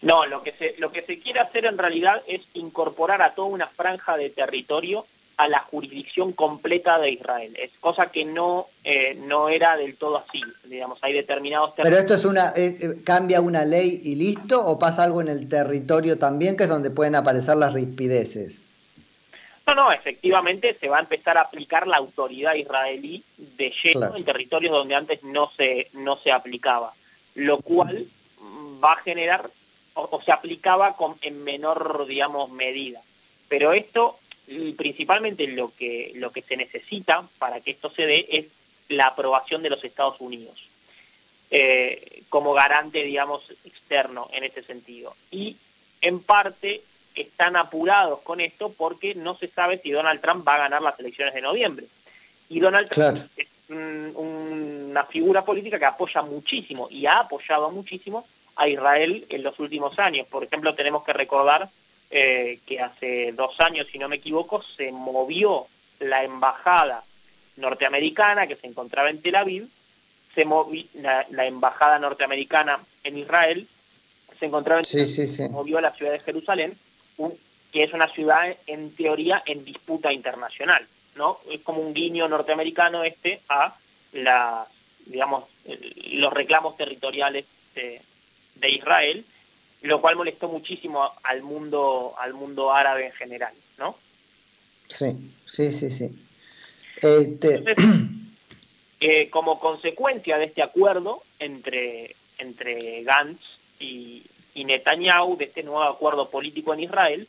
No, 0.00 0.26
lo 0.26 0.42
que, 0.42 0.52
se, 0.52 0.74
lo 0.78 0.92
que 0.92 1.02
se 1.02 1.18
quiere 1.18 1.40
hacer 1.40 1.64
en 1.64 1.78
realidad 1.78 2.22
es 2.26 2.42
incorporar 2.52 3.22
a 3.22 3.34
toda 3.34 3.48
una 3.48 3.68
franja 3.68 4.16
de 4.16 4.28
territorio 4.30 5.06
a 5.36 5.48
la 5.48 5.60
jurisdicción 5.60 6.32
completa 6.32 6.98
de 6.98 7.10
Israel. 7.10 7.56
Es 7.60 7.70
cosa 7.80 8.06
que 8.06 8.24
no, 8.24 8.68
eh, 8.84 9.18
no 9.26 9.48
era 9.48 9.76
del 9.76 9.96
todo 9.96 10.18
así. 10.18 10.42
Digamos, 10.64 10.98
hay 11.02 11.12
determinados 11.12 11.72
Pero 11.76 11.96
esto 11.96 12.14
es 12.14 12.24
una, 12.24 12.52
eh, 12.56 12.76
eh, 12.80 13.02
cambia 13.04 13.40
una 13.40 13.64
ley 13.64 14.00
y 14.04 14.14
listo, 14.14 14.64
o 14.64 14.78
pasa 14.78 15.02
algo 15.02 15.20
en 15.20 15.28
el 15.28 15.48
territorio 15.48 16.18
también, 16.18 16.56
que 16.56 16.64
es 16.64 16.68
donde 16.68 16.90
pueden 16.90 17.16
aparecer 17.16 17.56
las 17.56 17.72
rispideces. 17.72 18.60
No, 19.66 19.74
no, 19.74 19.92
efectivamente 19.92 20.76
se 20.78 20.88
va 20.88 20.98
a 20.98 21.00
empezar 21.00 21.38
a 21.38 21.42
aplicar 21.42 21.86
la 21.86 21.96
autoridad 21.96 22.54
israelí 22.54 23.24
de 23.38 23.72
lleno 23.82 24.14
en 24.14 24.24
territorios 24.24 24.72
donde 24.72 24.94
antes 24.94 25.22
no 25.24 25.50
se, 25.56 25.88
no 25.94 26.18
se 26.18 26.30
aplicaba, 26.30 26.92
lo 27.34 27.58
cual 27.58 28.06
va 28.84 28.92
a 28.92 29.02
generar, 29.02 29.50
o, 29.94 30.20
se 30.22 30.32
aplicaba 30.32 30.96
con, 30.96 31.16
en 31.22 31.42
menor, 31.42 32.06
digamos, 32.06 32.50
medida. 32.50 33.00
Pero 33.48 33.72
esto 33.72 34.18
principalmente 34.76 35.46
lo 35.48 35.72
que, 35.74 36.12
lo 36.14 36.32
que 36.32 36.42
se 36.42 36.56
necesita 36.56 37.26
para 37.38 37.60
que 37.60 37.72
esto 37.72 37.90
se 37.90 38.06
dé 38.06 38.26
es 38.30 38.46
la 38.88 39.06
aprobación 39.08 39.62
de 39.62 39.70
los 39.70 39.82
Estados 39.82 40.20
Unidos 40.20 40.68
eh, 41.50 42.22
como 42.28 42.52
garante, 42.52 43.04
digamos, 43.04 43.42
externo 43.64 44.28
en 44.32 44.44
ese 44.44 44.62
sentido. 44.62 45.14
Y 45.30 45.56
en 46.00 46.20
parte 46.20 46.82
están 47.14 47.54
apurados 47.54 48.20
con 48.20 48.40
esto 48.40 48.74
porque 48.76 49.14
no 49.14 49.36
se 49.36 49.48
sabe 49.48 49.78
si 49.78 49.92
Donald 49.92 50.20
Trump 50.20 50.46
va 50.46 50.56
a 50.56 50.58
ganar 50.58 50.82
las 50.82 50.98
elecciones 50.98 51.32
de 51.32 51.42
noviembre. 51.42 51.86
Y 52.48 52.60
Donald 52.60 52.88
Trump 52.90 53.20
es 53.36 53.46
una 53.68 55.04
figura 55.04 55.44
política 55.44 55.78
que 55.78 55.84
apoya 55.84 56.22
muchísimo 56.22 56.88
y 56.90 57.06
ha 57.06 57.20
apoyado 57.20 57.70
muchísimo 57.70 58.26
a 58.56 58.68
Israel 58.68 59.24
en 59.28 59.42
los 59.42 59.58
últimos 59.60 59.98
años. 59.98 60.26
Por 60.26 60.44
ejemplo, 60.44 60.74
tenemos 60.74 61.04
que 61.04 61.12
recordar 61.12 61.70
eh, 62.10 62.60
que 62.66 62.80
hace 62.80 63.32
dos 63.32 63.58
años, 63.60 63.86
si 63.90 63.98
no 63.98 64.08
me 64.08 64.16
equivoco, 64.16 64.62
se 64.76 64.92
movió 64.92 65.66
la 66.00 66.22
embajada 66.22 67.04
norteamericana 67.56 68.46
que 68.46 68.56
se 68.56 68.66
encontraba 68.66 69.10
en 69.10 69.20
Tel 69.22 69.36
Aviv, 69.36 69.68
se 70.34 70.44
movió 70.44 70.84
la, 70.94 71.46
embajada 71.46 71.98
norteamericana 71.98 72.80
en 73.04 73.18
Israel 73.18 73.68
se 74.38 74.46
encontraba 74.46 74.80
en 74.80 74.84
se 74.84 75.48
movió 75.50 75.78
a 75.78 75.80
la 75.80 75.92
ciudad 75.92 76.12
de 76.12 76.20
Jerusalén, 76.20 76.76
que 77.72 77.84
es 77.84 77.92
una 77.92 78.08
ciudad 78.08 78.54
en 78.66 78.94
teoría 78.94 79.42
en 79.46 79.64
disputa 79.64 80.12
internacional, 80.12 80.86
¿no? 81.14 81.38
Es 81.50 81.60
como 81.60 81.80
un 81.80 81.94
guiño 81.94 82.28
norteamericano 82.28 83.04
este 83.04 83.40
a 83.48 83.76
la, 84.12 84.66
digamos, 85.06 85.44
los 86.12 86.32
reclamos 86.32 86.76
territoriales 86.76 87.44
de, 87.74 88.02
de 88.56 88.70
Israel 88.70 89.24
lo 89.84 90.00
cual 90.00 90.16
molestó 90.16 90.48
muchísimo 90.48 91.12
al 91.22 91.42
mundo, 91.42 92.14
al 92.18 92.32
mundo 92.32 92.72
árabe 92.72 93.06
en 93.06 93.12
general, 93.12 93.52
¿no? 93.78 93.96
Sí, 94.88 95.14
sí, 95.46 95.72
sí, 95.72 95.90
sí. 95.90 96.10
Este... 97.00 97.64
Eh, 99.06 99.28
como 99.28 99.60
consecuencia 99.60 100.38
de 100.38 100.46
este 100.46 100.62
acuerdo 100.62 101.22
entre, 101.38 102.16
entre 102.38 103.02
Gantz 103.02 103.42
y, 103.78 104.22
y 104.54 104.64
Netanyahu, 104.64 105.36
de 105.36 105.44
este 105.44 105.62
nuevo 105.62 105.82
acuerdo 105.82 106.30
político 106.30 106.72
en 106.72 106.80
Israel, 106.80 107.28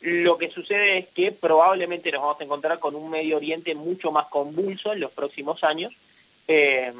lo 0.00 0.36
que 0.36 0.50
sucede 0.50 0.98
es 0.98 1.06
que 1.14 1.30
probablemente 1.30 2.10
nos 2.10 2.22
vamos 2.22 2.40
a 2.40 2.44
encontrar 2.44 2.80
con 2.80 2.96
un 2.96 3.08
Medio 3.08 3.36
Oriente 3.36 3.76
mucho 3.76 4.10
más 4.10 4.26
convulso 4.26 4.92
en 4.92 4.98
los 4.98 5.12
próximos 5.12 5.62
años, 5.62 5.92
eh, 6.48 6.92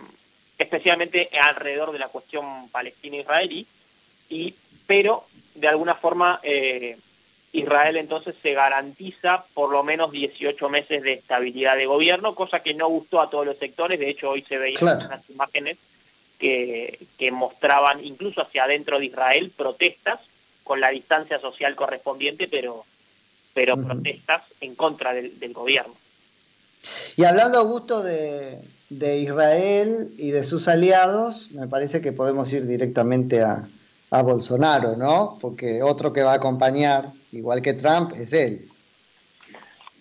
especialmente 0.56 1.28
alrededor 1.40 1.90
de 1.90 1.98
la 1.98 2.06
cuestión 2.06 2.68
palestina-israelí, 2.68 3.66
y 4.28 4.54
pero 4.92 5.24
de 5.54 5.68
alguna 5.68 5.94
forma 5.94 6.38
eh, 6.42 6.98
Israel 7.50 7.96
entonces 7.96 8.34
se 8.42 8.52
garantiza 8.52 9.42
por 9.54 9.70
lo 9.70 9.82
menos 9.82 10.12
18 10.12 10.68
meses 10.68 11.02
de 11.02 11.14
estabilidad 11.14 11.78
de 11.78 11.86
gobierno, 11.86 12.34
cosa 12.34 12.60
que 12.60 12.74
no 12.74 12.90
gustó 12.90 13.22
a 13.22 13.30
todos 13.30 13.46
los 13.46 13.56
sectores, 13.56 13.98
de 13.98 14.10
hecho 14.10 14.28
hoy 14.28 14.42
se 14.46 14.58
veían 14.58 14.82
unas 14.82 15.30
imágenes 15.30 15.78
que, 16.38 16.98
mostraban 17.32 18.04
incluso 18.04 18.42
hacia 18.42 18.64
adentro 18.64 18.98
de 18.98 19.06
Israel 19.06 19.50
protestas 19.56 20.20
con 20.62 20.78
la 20.78 20.90
distancia 20.90 21.40
social 21.40 21.74
correspondiente, 21.74 22.46
pero, 22.46 22.84
pero 23.54 23.78
protestas 23.82 24.42
en 24.60 24.74
contra 24.74 25.14
del, 25.14 25.54
gobierno. 25.54 25.94
Y 27.16 27.24
hablando, 27.24 27.58
Augusto, 27.58 28.02
de, 28.02 28.58
de 28.90 29.18
Israel 29.20 30.12
y 30.18 30.32
de 30.32 30.44
sus 30.44 30.68
aliados, 30.68 31.50
me 31.52 31.66
parece 31.66 32.02
que 32.02 32.12
podemos 32.12 32.52
ir 32.52 32.66
directamente 32.66 33.40
a, 33.40 33.68
a 34.12 34.20
Bolsonaro, 34.20 34.94
¿no? 34.94 35.38
Porque 35.40 35.82
otro 35.82 36.12
que 36.12 36.22
va 36.22 36.32
a 36.32 36.36
acompañar, 36.36 37.06
igual 37.32 37.62
que 37.62 37.72
Trump, 37.72 38.12
es 38.14 38.34
él. 38.34 38.68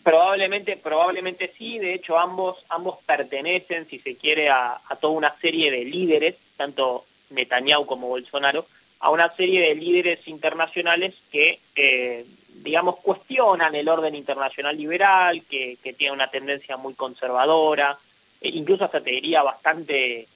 Probablemente, 0.04 0.76
probablemente 0.76 1.54
sí, 1.58 1.80
de 1.80 1.94
hecho 1.94 2.20
ambos, 2.20 2.58
ambos 2.68 2.98
pertenecen, 3.06 3.88
si 3.88 4.00
se 4.00 4.18
quiere, 4.18 4.50
a, 4.50 4.82
toda 5.00 5.14
una 5.14 5.34
serie 5.40 5.72
de 5.72 5.86
líderes, 5.86 6.36
tanto 6.58 7.06
Netanyahu 7.30 7.86
como 7.86 8.10
Bolsonaro, 8.10 8.66
a 9.00 9.12
una 9.12 9.34
serie 9.34 9.62
de 9.62 9.76
líderes 9.76 10.28
internacionales 10.28 11.16
que, 11.32 11.60
eh, 11.78 12.26
digamos, 12.64 12.98
cuestionan 12.98 13.74
el 13.76 13.88
orden 13.88 14.16
internacional 14.16 14.76
liberal, 14.76 15.42
que, 15.50 15.78
tiene 15.98 16.12
una 16.12 16.30
tendencia 16.30 16.76
muy 16.76 16.96
conservadora, 16.96 17.98
e 18.42 18.50
incluso 18.50 18.84
hasta 18.84 19.00
te 19.00 19.12
diría 19.12 19.42
bastante, 19.42 20.28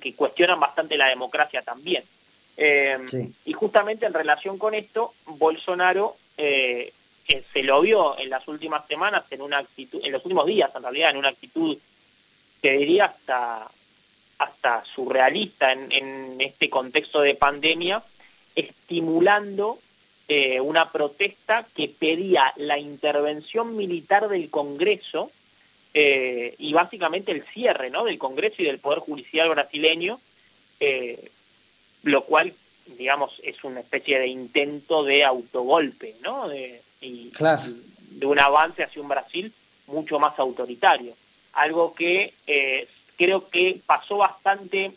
que 0.00 0.14
cuestionan 0.14 0.58
bastante 0.58 0.96
la 0.96 1.08
democracia 1.08 1.60
también. 1.60 2.02
Eh, 2.56 2.98
y 3.44 3.52
justamente 3.52 4.06
en 4.06 4.14
relación 4.14 4.58
con 4.58 4.74
esto, 4.74 5.14
Bolsonaro 5.26 6.16
eh, 6.36 6.92
se 7.52 7.62
lo 7.62 7.80
vio 7.80 8.18
en 8.18 8.30
las 8.30 8.46
últimas 8.48 8.86
semanas, 8.86 9.24
en 9.30 9.40
una 9.40 9.58
actitud, 9.58 10.00
en 10.04 10.12
los 10.12 10.24
últimos 10.24 10.46
días 10.46 10.70
en 10.74 10.82
realidad, 10.82 11.10
en 11.10 11.16
una 11.16 11.30
actitud 11.30 11.78
que 12.60 12.72
diría 12.72 13.06
hasta, 13.06 13.70
hasta 14.38 14.84
surrealista 14.94 15.72
en, 15.72 16.40
este 16.40 16.68
contexto 16.68 17.20
de 17.20 17.34
pandemia, 17.34 18.02
estimulando 18.54 19.78
eh, 20.28 20.60
una 20.60 20.92
protesta 20.92 21.66
que 21.74 21.88
pedía 21.88 22.52
la 22.56 22.78
intervención 22.78 23.76
militar 23.76 24.28
del 24.28 24.50
Congreso 24.50 25.30
y 25.94 26.72
básicamente 26.72 27.32
el 27.32 27.44
cierre 27.52 27.90
¿no? 27.90 28.04
del 28.04 28.16
Congreso 28.16 28.62
y 28.62 28.64
del 28.64 28.78
Poder 28.78 29.00
Judicial 29.00 29.50
brasileño 29.50 30.18
lo 32.02 32.24
cual, 32.24 32.54
digamos, 32.98 33.32
es 33.42 33.62
una 33.64 33.80
especie 33.80 34.18
de 34.18 34.26
intento 34.26 35.04
de 35.04 35.24
autogolpe, 35.24 36.16
¿no? 36.22 36.48
De, 36.48 36.82
y, 37.00 37.32
de 38.10 38.26
un 38.26 38.38
avance 38.38 38.82
hacia 38.82 39.02
un 39.02 39.08
Brasil 39.08 39.52
mucho 39.86 40.18
más 40.18 40.38
autoritario. 40.38 41.14
Algo 41.54 41.94
que 41.94 42.34
eh, 42.46 42.88
creo 43.16 43.48
que 43.48 43.80
pasó 43.84 44.18
bastante 44.18 44.92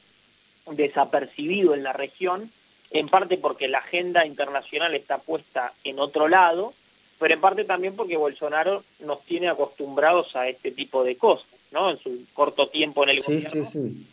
desapercibido 0.72 1.74
en 1.74 1.84
la 1.84 1.94
región, 1.94 2.52
en 2.92 3.10
parte 3.10 3.38
porque 3.38 3.68
la 3.68 3.80
agenda 3.80 4.26
internacional 4.26 4.96
está 4.96 5.18
puesta 5.18 5.74
en 5.84 6.00
otro 6.00 6.28
lado, 6.28 6.74
pero 7.20 7.34
en 7.34 7.42
parte 7.42 7.66
también 7.66 7.96
porque 7.96 8.18
Bolsonaro 8.18 8.84
nos 9.00 9.24
tiene 9.24 9.48
acostumbrados 9.48 10.36
a 10.36 10.48
este 10.48 10.72
tipo 10.72 11.04
de 11.04 11.18
cosas, 11.18 11.48
¿no? 11.72 11.90
En 11.90 12.00
su 12.00 12.26
corto 12.34 12.68
tiempo 12.70 13.04
en 13.04 13.10
el 13.10 13.22
gobierno. 13.22 13.66
Sí, 13.66 13.66
sí 13.66 14.08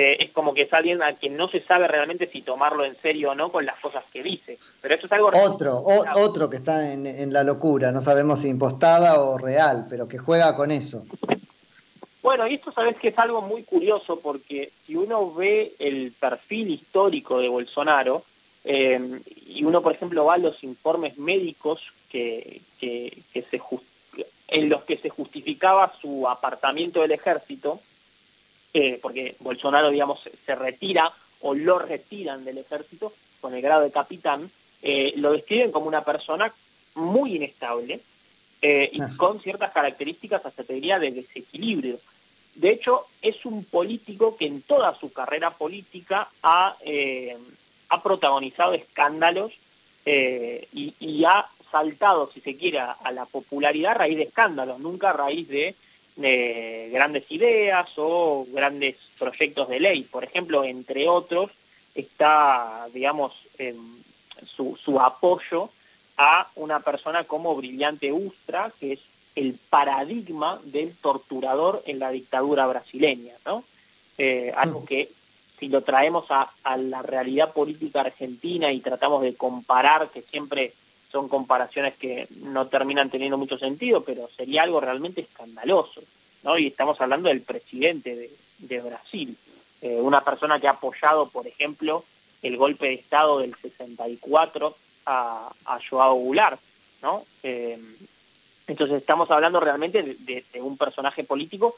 eh, 0.00 0.16
es 0.20 0.30
como 0.30 0.54
que 0.54 0.62
es 0.62 0.72
alguien 0.72 1.02
a 1.02 1.14
quien 1.14 1.36
no 1.36 1.48
se 1.48 1.60
sabe 1.60 1.88
realmente 1.88 2.28
si 2.28 2.42
tomarlo 2.42 2.84
en 2.84 2.96
serio 3.02 3.32
o 3.32 3.34
no 3.34 3.50
con 3.50 3.66
las 3.66 3.80
cosas 3.80 4.04
que 4.12 4.22
dice. 4.22 4.56
Pero 4.80 4.94
esto 4.94 5.06
es 5.06 5.12
algo... 5.12 5.32
Otro, 5.34 5.82
otro 6.14 6.48
que 6.48 6.58
está 6.58 6.92
en, 6.92 7.32
la 7.32 7.42
locura, 7.42 7.90
no 7.90 8.00
sabemos 8.00 8.42
si 8.42 8.48
impostada 8.48 9.20
o 9.20 9.38
real, 9.38 9.86
pero 9.90 10.06
que 10.06 10.18
juega 10.18 10.54
con 10.54 10.70
eso. 10.70 11.04
Bueno, 12.22 12.46
y 12.46 12.54
esto 12.54 12.70
sabes 12.70 12.96
que 12.96 13.08
es 13.08 13.18
algo 13.18 13.42
muy 13.42 13.64
curioso 13.64 14.20
porque 14.20 14.70
si 14.86 14.94
uno 14.94 15.32
ve 15.34 15.74
el 15.80 16.12
perfil 16.12 16.70
histórico 16.70 17.40
de 17.40 17.48
Bolsonaro, 17.48 18.22
eh, 18.64 19.20
y 19.46 19.64
uno, 19.64 19.82
por 19.82 19.94
ejemplo, 19.94 20.26
va 20.26 20.34
a 20.34 20.38
los 20.38 20.62
informes 20.62 21.18
médicos 21.18 21.80
que, 22.08 22.60
que, 22.78 23.18
que 23.32 23.42
se 23.42 23.60
en 24.46 24.68
los 24.68 24.84
que 24.84 24.96
se 24.96 25.08
justificaba 25.08 25.92
su 26.00 26.28
apartamiento 26.28 27.02
del 27.02 27.12
ejército, 27.12 27.80
eh, 28.80 28.96
porque 29.02 29.34
Bolsonaro, 29.40 29.90
digamos, 29.90 30.20
se 30.46 30.54
retira 30.54 31.12
o 31.40 31.52
lo 31.52 31.80
retiran 31.80 32.44
del 32.44 32.58
ejército 32.58 33.12
con 33.40 33.52
el 33.52 33.60
grado 33.60 33.82
de 33.82 33.90
capitán, 33.90 34.52
eh, 34.82 35.14
lo 35.16 35.32
describen 35.32 35.72
como 35.72 35.86
una 35.86 36.04
persona 36.04 36.54
muy 36.94 37.34
inestable 37.34 37.98
eh, 38.62 38.88
y 38.92 39.00
ah. 39.00 39.10
con 39.16 39.40
ciertas 39.40 39.72
características, 39.72 40.46
hasta 40.46 40.62
te 40.62 40.74
diría, 40.74 41.00
de 41.00 41.10
desequilibrio. 41.10 41.98
De 42.54 42.70
hecho, 42.70 43.06
es 43.20 43.44
un 43.44 43.64
político 43.64 44.36
que 44.36 44.46
en 44.46 44.62
toda 44.62 44.96
su 44.96 45.12
carrera 45.12 45.50
política 45.50 46.28
ha, 46.44 46.76
ha 47.88 48.02
protagonizado 48.02 48.74
escándalos 48.74 49.52
y, 50.04 50.94
y, 51.00 51.24
ha 51.24 51.46
saltado, 51.72 52.30
si 52.32 52.40
se 52.40 52.56
quiere, 52.56 52.78
a 52.78 53.12
la 53.12 53.26
popularidad 53.26 53.92
a 53.92 53.98
raíz 53.98 54.16
de 54.16 54.24
escándalos, 54.24 54.78
nunca 54.78 55.10
a 55.10 55.14
raíz 55.14 55.48
de 55.48 55.74
de 56.18 56.90
grandes 56.92 57.24
ideas 57.30 57.88
o 57.96 58.46
grandes 58.52 58.96
proyectos 59.18 59.68
de 59.68 59.80
ley. 59.80 60.02
Por 60.02 60.24
ejemplo, 60.24 60.64
entre 60.64 61.08
otros, 61.08 61.50
está, 61.94 62.86
digamos, 62.92 63.32
em, 63.58 64.02
su, 64.44 64.76
su 64.82 65.00
apoyo 65.00 65.70
a 66.16 66.48
una 66.56 66.80
persona 66.80 67.24
como 67.24 67.54
Brillante 67.56 68.12
Ustra, 68.12 68.72
que 68.78 68.94
es 68.94 69.00
el 69.36 69.58
paradigma 69.70 70.60
del 70.64 70.94
torturador 70.96 71.82
en 71.86 72.00
la 72.00 72.10
dictadura 72.10 72.66
brasileña, 72.66 73.34
¿no? 73.46 73.62
Eh, 74.18 74.52
algo 74.56 74.80
mm. 74.80 74.84
que 74.86 75.10
si 75.60 75.68
lo 75.68 75.82
traemos 75.82 76.26
a, 76.30 76.50
la 76.76 77.02
realidad 77.02 77.52
política 77.52 78.00
argentina 78.00 78.72
y 78.72 78.80
tratamos 78.80 79.22
de 79.22 79.34
comparar, 79.34 80.10
que 80.10 80.22
siempre 80.22 80.72
son 81.10 81.28
comparaciones 81.28 81.94
que 81.94 82.28
no 82.42 82.66
terminan 82.66 83.10
teniendo 83.10 83.38
mucho 83.38 83.58
sentido, 83.58 84.02
pero 84.02 84.28
sería 84.36 84.62
algo 84.62 84.80
realmente 84.80 85.22
escandaloso, 85.22 86.02
¿no? 86.42 86.58
Y 86.58 86.66
estamos 86.68 87.00
hablando 87.00 87.28
del 87.28 87.42
presidente 87.42 88.30
de, 88.58 88.80
Brasil, 88.80 89.36
eh, 89.80 89.98
una 90.00 90.24
persona 90.24 90.60
que 90.60 90.68
ha 90.68 90.72
apoyado, 90.72 91.28
por 91.28 91.46
ejemplo, 91.46 92.04
el 92.42 92.56
golpe 92.56 92.86
de 92.86 92.94
Estado 92.94 93.38
del 93.40 93.54
64 93.60 94.76
a, 95.06 95.50
a 95.64 95.78
Joao 95.88 96.14
Goulart, 96.14 96.60
¿no? 97.02 97.24
Eh, 97.42 97.78
entonces 98.68 98.98
estamos 98.98 99.30
hablando 99.30 99.60
realmente 99.60 100.02
de, 100.02 100.44
un 100.60 100.76
personaje 100.76 101.24
político 101.24 101.76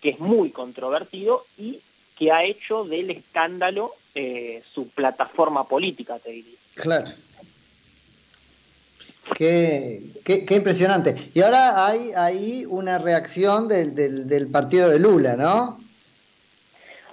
que 0.00 0.10
es 0.10 0.20
muy 0.20 0.50
controvertido 0.50 1.44
y 1.58 1.80
que 2.16 2.30
ha 2.30 2.44
hecho 2.44 2.84
del 2.84 3.10
escándalo 3.10 3.94
eh, 4.14 4.62
su 4.72 4.88
plataforma 4.88 5.66
política, 5.66 6.18
te 6.18 6.30
diría. 6.30 6.58
Claro. 6.74 7.10
Qué, 9.34 10.02
qué, 10.24 10.54
impresionante. 10.54 11.30
Y 11.32 11.42
ahora 11.42 11.86
hay 11.86 12.10
ahí 12.16 12.64
una 12.68 12.98
reacción 12.98 13.68
del, 13.68 13.94
del, 13.94 14.48
partido 14.48 14.88
de 14.88 14.98
Lula, 14.98 15.36
¿no? 15.36 15.80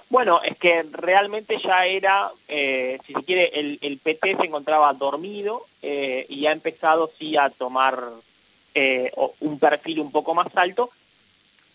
Bueno, 0.08 0.40
es 0.42 0.58
que 0.58 0.82
realmente 0.90 1.58
ya 1.62 1.86
era, 1.86 2.32
eh, 2.48 2.98
si 3.06 3.14
se 3.14 3.22
quiere, 3.22 3.60
el, 3.60 3.78
el, 3.80 3.98
PT 3.98 4.36
se 4.36 4.46
encontraba 4.46 4.92
dormido 4.92 5.66
eh, 5.82 6.26
y 6.28 6.46
ha 6.46 6.52
empezado 6.52 7.12
sí 7.16 7.36
a 7.36 7.48
tomar 7.48 8.02
eh, 8.74 9.12
un 9.38 9.58
perfil 9.60 10.00
un 10.00 10.10
poco 10.10 10.34
más 10.34 10.48
alto, 10.56 10.90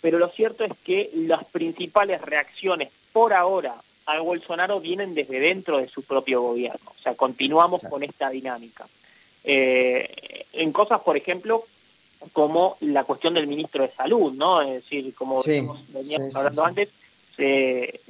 pero 0.01 0.19
lo 0.19 0.27
cierto 0.27 0.65
es 0.65 0.73
que 0.83 1.11
las 1.13 1.45
principales 1.45 2.21
reacciones 2.21 2.89
por 3.13 3.33
ahora 3.33 3.75
a 4.05 4.19
Bolsonaro 4.19 4.81
vienen 4.81 5.15
desde 5.15 5.39
dentro 5.39 5.77
de 5.77 5.87
su 5.87 6.03
propio 6.03 6.41
gobierno, 6.41 6.91
o 6.91 7.01
sea, 7.01 7.15
continuamos 7.15 7.81
con 7.89 8.03
esta 8.03 8.29
dinámica. 8.29 8.85
Eh, 9.45 10.45
en 10.53 10.71
cosas, 10.71 11.01
por 11.01 11.15
ejemplo, 11.15 11.65
como 12.33 12.77
la 12.81 13.03
cuestión 13.03 13.35
del 13.35 13.47
ministro 13.47 13.83
de 13.83 13.91
Salud, 13.91 14.33
¿no? 14.33 14.61
Es 14.61 14.83
decir, 14.83 15.13
como 15.13 15.41
veníamos 15.89 16.35
hablando 16.35 16.65
antes, 16.65 16.89
se, 17.35 18.01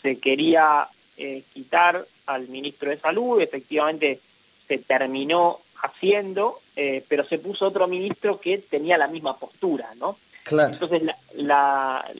se 0.00 0.18
quería 0.18 0.88
eh, 1.16 1.42
quitar 1.52 2.06
al 2.26 2.48
ministro 2.48 2.90
de 2.90 2.98
Salud, 2.98 3.40
efectivamente 3.40 4.20
se 4.66 4.78
terminó 4.78 5.60
haciendo, 5.82 6.60
eh, 6.76 7.04
pero 7.08 7.24
se 7.24 7.38
puso 7.38 7.66
otro 7.66 7.86
ministro 7.86 8.40
que 8.40 8.58
tenía 8.58 8.96
la 8.96 9.08
misma 9.08 9.36
postura, 9.36 9.90
¿no? 9.96 10.16
Entonces, 10.50 11.02
la, 11.34 12.10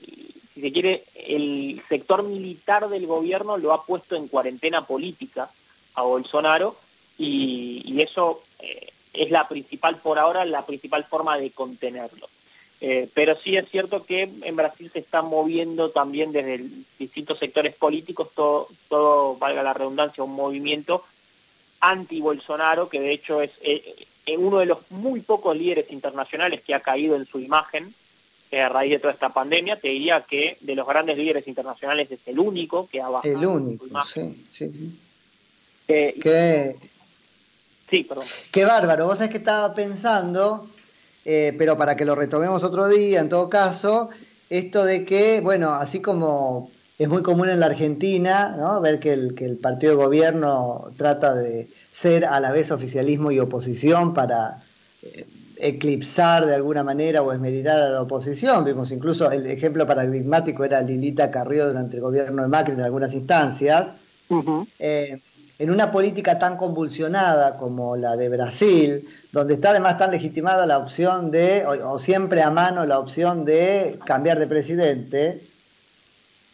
si 0.53 0.61
se 0.61 0.71
quiere, 0.71 1.03
el 1.15 1.81
sector 1.89 2.21
militar 2.23 2.89
del 2.89 3.07
gobierno 3.07 3.57
lo 3.57 3.73
ha 3.73 3.85
puesto 3.85 4.15
en 4.15 4.27
cuarentena 4.27 4.85
política 4.85 5.49
a 5.95 6.03
Bolsonaro 6.03 6.75
y, 7.19 8.01
eso 8.01 8.41
eh, 8.59 8.87
es 9.13 9.29
la 9.29 9.47
principal, 9.47 9.97
por 9.97 10.17
ahora, 10.17 10.45
la 10.45 10.65
principal 10.65 11.03
forma 11.03 11.37
de 11.37 11.51
contenerlo. 11.51 12.29
Eh, 12.81 13.09
pero 13.13 13.37
sí 13.43 13.57
es 13.57 13.69
cierto 13.69 14.05
que 14.05 14.29
en 14.41 14.55
Brasil 14.55 14.89
se 14.93 14.99
está 14.99 15.21
moviendo 15.21 15.89
también 15.89 16.31
desde 16.31 16.65
distintos 16.97 17.37
sectores 17.37 17.75
políticos, 17.75 18.29
todo, 18.33 18.69
todo, 18.87 19.35
valga 19.35 19.61
la 19.63 19.73
redundancia, 19.73 20.23
un 20.23 20.33
movimiento 20.33 21.03
anti-Bolsonaro, 21.81 22.87
que 22.87 23.01
de 23.01 23.11
hecho 23.11 23.41
es 23.41 23.51
eh, 23.61 24.05
uno 24.37 24.59
de 24.59 24.65
los 24.65 24.79
muy 24.91 25.19
pocos 25.19 25.57
líderes 25.57 25.91
internacionales 25.91 26.61
que 26.61 26.73
ha 26.73 26.79
caído 26.79 27.15
en 27.17 27.25
su 27.25 27.39
imagen 27.39 27.93
eh, 28.51 28.61
a 28.61 28.69
raíz 28.69 28.91
de 28.91 28.99
toda 28.99 29.13
esta 29.13 29.29
pandemia. 29.29 29.79
Te 29.79 29.89
diría 29.89 30.21
que 30.21 30.57
de 30.61 30.75
los 30.75 30.87
grandes 30.87 31.17
líderes 31.17 31.47
internacionales 31.47 32.09
es 32.11 32.19
el 32.27 32.39
único 32.39 32.87
que 32.87 33.01
ha 33.01 33.09
bajado 33.09 33.37
el 33.37 33.45
único, 33.45 33.85
su 33.85 33.89
imagen. 33.89 34.47
Sí, 34.51 34.69
sí, 34.69 34.99
qué... 35.87 36.75
sí, 37.89 38.03
perdón. 38.03 38.25
Qué 38.51 38.65
bárbaro. 38.65 39.05
Vos 39.05 39.17
sabés 39.17 39.31
que 39.31 39.37
estaba 39.37 39.73
pensando, 39.73 40.69
pero 41.23 41.77
para 41.77 41.95
que 41.95 42.05
lo 42.05 42.15
retomemos 42.15 42.63
otro 42.63 42.87
día, 42.87 43.19
en 43.19 43.29
todo 43.29 43.49
caso, 43.49 44.09
esto 44.49 44.83
de 44.83 45.05
que, 45.05 45.41
bueno, 45.41 45.71
así 45.73 46.01
como 46.01 46.71
es 46.99 47.07
muy 47.07 47.23
común 47.23 47.49
en 47.49 47.61
la 47.61 47.67
Argentina, 47.67 48.55
¿no? 48.57 48.81
Ver 48.81 48.99
que 48.99 49.13
el, 49.13 49.33
que 49.33 49.45
el 49.45 49.57
partido 49.57 49.93
de 49.93 50.03
gobierno 50.03 50.91
trata 50.97 51.33
de 51.33 51.69
ser 51.93 52.25
a 52.25 52.39
la 52.41 52.51
vez 52.51 52.71
oficialismo 52.71 53.31
y 53.31 53.39
oposición 53.39 54.13
para 54.13 54.63
eh, 55.01 55.25
eclipsar 55.57 56.45
de 56.45 56.55
alguna 56.55 56.83
manera 56.83 57.21
o 57.21 57.31
esmeritar 57.31 57.79
a 57.79 57.89
la 57.89 58.01
oposición. 58.01 58.65
Vimos 58.65 58.91
incluso 58.91 59.31
el 59.31 59.47
ejemplo 59.47 59.87
paradigmático 59.87 60.65
era 60.65 60.81
Lilita 60.81 61.31
Carrió 61.31 61.67
durante 61.67 61.95
el 61.95 62.01
gobierno 62.01 62.41
de 62.41 62.47
Macri 62.49 62.73
en 62.73 62.81
algunas 62.81 63.13
instancias. 63.13 63.93
Eh, 64.77 65.21
en 65.59 65.69
una 65.69 65.91
política 65.91 66.39
tan 66.39 66.55
convulsionada 66.55 67.57
como 67.57 67.97
la 67.97 68.15
de 68.15 68.29
Brasil, 68.29 69.07
donde 69.33 69.55
está 69.55 69.71
además 69.71 69.97
tan 69.97 70.09
legitimada 70.09 70.65
la 70.65 70.77
opción 70.77 71.31
de, 71.31 71.65
o 71.65 71.99
siempre 71.99 72.41
a 72.41 72.49
mano 72.49 72.85
la 72.85 72.97
opción 72.97 73.43
de 73.43 73.99
cambiar 74.05 74.39
de 74.39 74.47
presidente, 74.47 75.45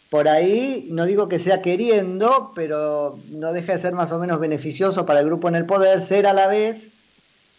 por 0.10 0.28
ahí, 0.28 0.88
no 0.92 1.06
digo 1.06 1.30
que 1.30 1.40
sea 1.40 1.62
queriendo, 1.62 2.52
pero 2.56 3.20
no 3.30 3.54
deja 3.54 3.74
de 3.74 3.82
ser 3.82 3.94
más 3.94 4.12
o 4.12 4.18
menos 4.18 4.40
beneficioso 4.40 5.06
para 5.06 5.20
el 5.20 5.26
grupo 5.28 5.50
en 5.50 5.56
el 5.56 5.66
poder 5.66 6.02
ser 6.02 6.26
a 6.26 6.34
la 6.34 6.48
vez 6.48 6.90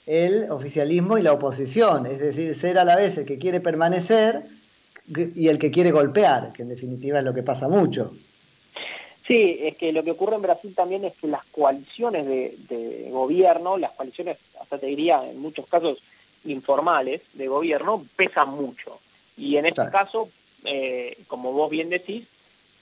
el 0.07 0.51
oficialismo 0.51 1.19
y 1.19 1.23
la 1.23 1.33
oposición, 1.33 2.07
es 2.07 2.19
decir, 2.19 2.55
ser 2.55 2.79
a 2.79 2.85
la 2.85 2.97
vez 2.97 3.19
el 3.19 3.25
que 3.25 3.39
quiere 3.39 3.61
permanecer 3.61 4.47
y 5.35 5.49
el 5.49 5.59
que 5.59 5.71
quiere 5.71 5.93
golpear, 5.93 6.53
que 6.53 6.63
en 6.63 6.69
definitiva 6.69 7.19
es 7.19 7.25
lo 7.25 7.35
que 7.35 7.43
pasa 7.43 7.69
mucho. 7.69 8.13
Sí, 9.27 9.59
es 9.61 9.77
que 9.77 9.93
lo 9.93 10.05
que 10.05 10.13
ocurre 10.13 10.37
en 10.37 10.43
Brasil 10.43 10.73
también 10.75 11.05
es 11.05 11.15
que 11.15 11.27
las 11.27 11.45
coaliciones 11.47 12.27
de, 12.27 13.09
gobierno, 13.11 13.77
las 13.77 13.93
coaliciones, 13.93 14.39
hasta 14.61 14.79
te 14.79 14.87
diría 14.87 15.29
en 15.29 15.41
muchos 15.41 15.67
casos 15.67 15.99
informales 16.45 17.23
de 17.33 17.49
gobierno, 17.49 18.05
pesan 18.15 18.51
mucho. 18.51 19.01
Y 19.37 19.57
en 19.57 19.67
este 19.67 19.91
caso, 19.91 20.29
eh, 20.65 21.19
como 21.27 21.53
vos 21.53 21.71
bien 21.71 21.91
decís, 21.91 22.27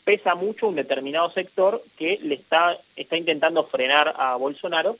pesa 0.04 0.35
mucho 0.35 0.68
un 0.68 0.74
determinado 0.74 1.30
sector 1.33 1.83
que 1.96 2.18
le 2.22 2.35
está, 2.35 2.78
está 2.94 3.16
intentando 3.16 3.64
frenar 3.64 4.14
a 4.18 4.37
Bolsonaro, 4.37 4.98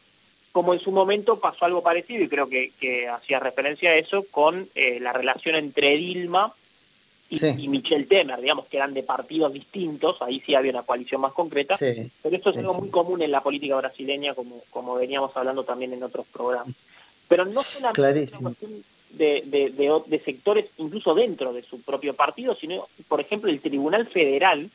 como 0.51 0.73
en 0.73 0.81
su 0.81 0.93
momento 0.93 1.41
pasó 1.41 1.67
algo 1.67 1.83
parecido, 1.83 2.25
y 2.25 2.29
creo 2.29 2.49
que, 2.49 3.09
hacía 3.09 3.39
referencia 3.39 3.91
a 3.91 3.97
eso, 3.97 4.25
con 4.31 4.69
eh, 4.75 4.99
la 4.99 5.13
relación 5.13 5.57
entre 5.57 5.97
Dilma 5.97 6.55
y, 7.35 7.69
Michel 7.69 8.07
Temer, 8.07 8.41
digamos 8.41 8.67
que 8.67 8.77
eran 8.77 8.95
de 8.95 9.03
partidos 9.03 9.53
distintos, 9.53 10.21
ahí 10.21 10.41
sí 10.45 10.55
había 10.55 10.73
una 10.73 10.83
coalición 10.83 11.21
más 11.21 11.33
concreta, 11.33 11.77
pero 11.79 12.37
esto 12.37 12.51
es 12.51 12.57
algo 12.59 12.75
muy 12.75 12.91
común 12.91 13.23
en 13.23 13.31
la 13.31 13.43
política 13.43 13.77
brasileña, 13.77 14.35
como, 14.35 14.63
como 14.71 14.95
veníamos 14.95 15.37
hablando 15.37 15.65
también 15.65 15.93
en 15.93 16.03
otros 16.03 16.27
programas. 16.33 16.75
Pero 17.29 17.45
no 17.45 17.63
solamente 17.63 18.37
una 18.39 18.51
cuestión 18.51 18.85
de, 19.11 19.43
de, 19.47 20.03
de 20.07 20.19
sectores, 20.21 20.67
incluso 20.79 21.15
dentro 21.15 21.53
de 21.53 21.63
su 21.63 21.81
propio 21.81 22.15
partido, 22.15 22.55
sino, 22.55 22.89
por 23.09 23.21
ejemplo, 23.21 23.51
el 23.51 23.61
Tribunal 23.61 24.07
Federal, 24.07 24.71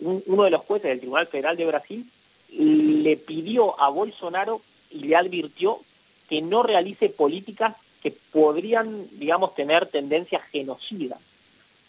uno 0.00 0.44
de 0.44 0.50
los 0.50 0.62
jueces 0.62 0.88
del 0.88 1.00
Tribunal 1.00 1.26
Federal 1.26 1.56
de 1.56 1.66
Brasil 1.66 2.06
le 2.50 3.16
pidió 3.16 3.80
a 3.80 3.88
Bolsonaro 3.88 4.60
y 4.90 5.00
le 5.00 5.16
advirtió 5.16 5.80
que 6.28 6.42
no 6.42 6.62
realice 6.62 7.08
políticas 7.08 7.76
que 8.02 8.10
podrían, 8.10 9.06
digamos, 9.12 9.54
tener 9.54 9.86
tendencia 9.86 10.40
genocida. 10.52 11.18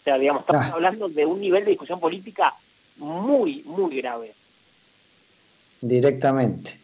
O 0.06 0.08
sea, 0.08 0.18
digamos, 0.18 0.42
estamos 0.42 0.66
ah. 0.66 0.72
hablando 0.74 1.08
de 1.08 1.26
un 1.26 1.40
nivel 1.40 1.64
de 1.64 1.72
discusión 1.72 1.98
política 1.98 2.54
muy, 2.98 3.64
muy 3.64 3.96
grave. 3.96 4.34
Directamente. 5.80 6.78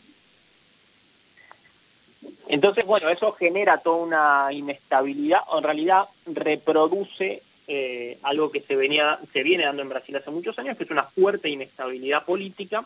Entonces, 2.49 2.85
bueno, 2.85 3.09
eso 3.11 3.31
genera 3.31 3.79
toda 3.79 4.05
una 4.05 4.53
inestabilidad, 4.53 5.43
o 5.51 5.59
en 5.59 5.63
realidad 5.63 6.09
reproduce 6.27 7.45
eh, 7.69 8.19
algo 8.25 8.51
que 8.51 8.61
se, 8.63 8.75
venía, 8.75 9.21
se 9.33 9.45
viene 9.45 9.67
dando 9.67 9.83
en 9.83 9.91
Brasil 9.91 10.17
hace 10.17 10.33
muchos 10.33 10.59
años, 10.59 10.77
que 10.77 10.83
es 10.83 10.91
una 10.91 11.05
fuerte 11.05 11.49
inestabilidad 11.49 12.25
política 12.25 12.85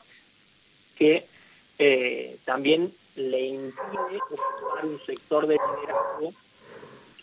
que 0.96 1.26
eh, 1.78 2.36
también 2.44 2.92
le 3.14 3.46
impide 3.46 4.20
ocupar 4.30 4.84
un 4.84 5.00
sector 5.06 5.46
de 5.46 5.54
liderazgo 5.54 6.34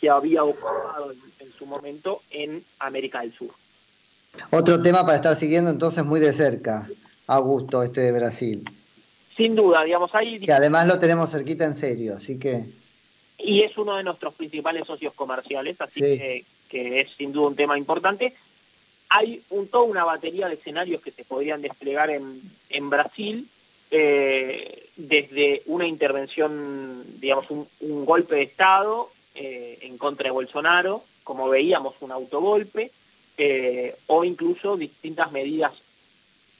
que 0.01 0.09
había 0.09 0.43
ocupado 0.43 1.11
en, 1.11 1.32
su 1.63 1.69
momento 1.69 2.21
en 2.29 2.63
América 2.79 3.21
del 3.21 3.33
Sur. 3.33 3.51
Otro 4.51 4.81
tema 4.81 5.05
para 5.05 5.15
estar 5.15 5.35
siguiendo 5.35 5.69
entonces 5.69 6.03
muy 6.03 6.19
de 6.19 6.33
cerca, 6.33 6.89
Augusto, 7.27 7.83
este 7.83 8.01
de 8.01 8.11
Brasil. 8.11 8.69
Sin 9.37 9.55
duda, 9.55 9.83
digamos, 9.83 10.13
ahí... 10.13 10.39
Que 10.39 10.51
además 10.51 10.87
lo 10.87 10.99
tenemos 10.99 11.31
cerquita 11.31 11.65
en 11.65 11.75
serio, 11.75 12.15
así 12.15 12.37
que... 12.37 12.65
Y 13.37 13.61
es 13.61 13.77
uno 13.77 13.95
de 13.95 14.03
nuestros 14.03 14.33
principales 14.35 14.85
socios 14.85 15.13
comerciales, 15.13 15.79
así 15.79 16.01
que 16.01 16.45
que 16.69 17.01
es 17.01 17.09
sin 17.17 17.31
duda 17.31 17.49
un 17.49 17.55
tema 17.55 17.77
importante. 17.77 18.33
Hay 19.09 19.43
un, 19.51 19.67
toda 19.67 19.83
una 19.83 20.03
batería 20.03 20.47
de 20.47 20.55
escenarios 20.55 21.01
que 21.01 21.11
se 21.11 21.23
podrían 21.23 21.61
desplegar 21.61 22.09
en, 22.09 22.41
en 22.69 22.89
Brasil, 22.89 23.47
eh, 23.91 24.89
desde 24.95 25.61
una 25.67 25.85
intervención, 25.85 27.03
digamos, 27.19 27.45
un, 27.51 28.05
golpe 28.05 28.35
de 28.35 28.41
Estado 28.41 29.11
eh, 29.35 29.77
en 29.81 29.99
contra 29.99 30.25
de 30.25 30.31
Bolsonaro, 30.31 31.03
como 31.23 31.49
veíamos, 31.49 31.95
un 32.01 32.11
autogolpe, 32.11 32.91
eh, 33.37 33.95
o 34.07 34.23
incluso 34.23 34.77
distintas 34.77 35.31
medidas 35.31 35.73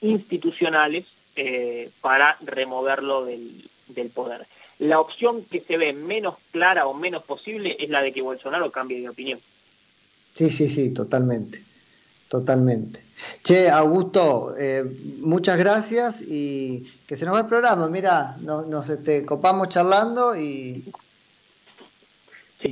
institucionales 0.00 1.04
para 2.00 2.38
removerlo 2.42 3.24
del, 3.24 3.68
del 3.88 4.10
poder. 4.10 4.46
La 4.78 5.00
opción 5.00 5.44
que 5.44 5.60
se 5.60 5.76
ve 5.76 5.92
menos 5.92 6.34
clara 6.50 6.86
o 6.86 6.94
menos 6.94 7.22
posible 7.24 7.76
es 7.78 7.90
la 7.90 8.02
de 8.02 8.12
que 8.12 8.22
Bolsonaro 8.22 8.70
cambie 8.70 9.00
de 9.00 9.08
opinión. 9.08 9.40
Sí, 10.34 10.50
sí, 10.50 10.68
sí, 10.68 10.90
totalmente, 10.90 11.62
totalmente. 12.28 13.04
Che, 13.42 13.70
Augusto, 13.70 14.54
eh, 14.58 14.82
muchas 15.20 15.58
gracias 15.58 16.20
y 16.20 16.92
que 17.06 17.16
se 17.16 17.24
nos 17.24 17.34
va 17.34 17.40
el 17.40 17.46
programa. 17.46 17.88
Mira, 17.88 18.36
nos, 18.40 18.88
este, 18.88 19.24
copamos 19.24 19.68
charlando 19.68 20.36
y, 20.36 20.84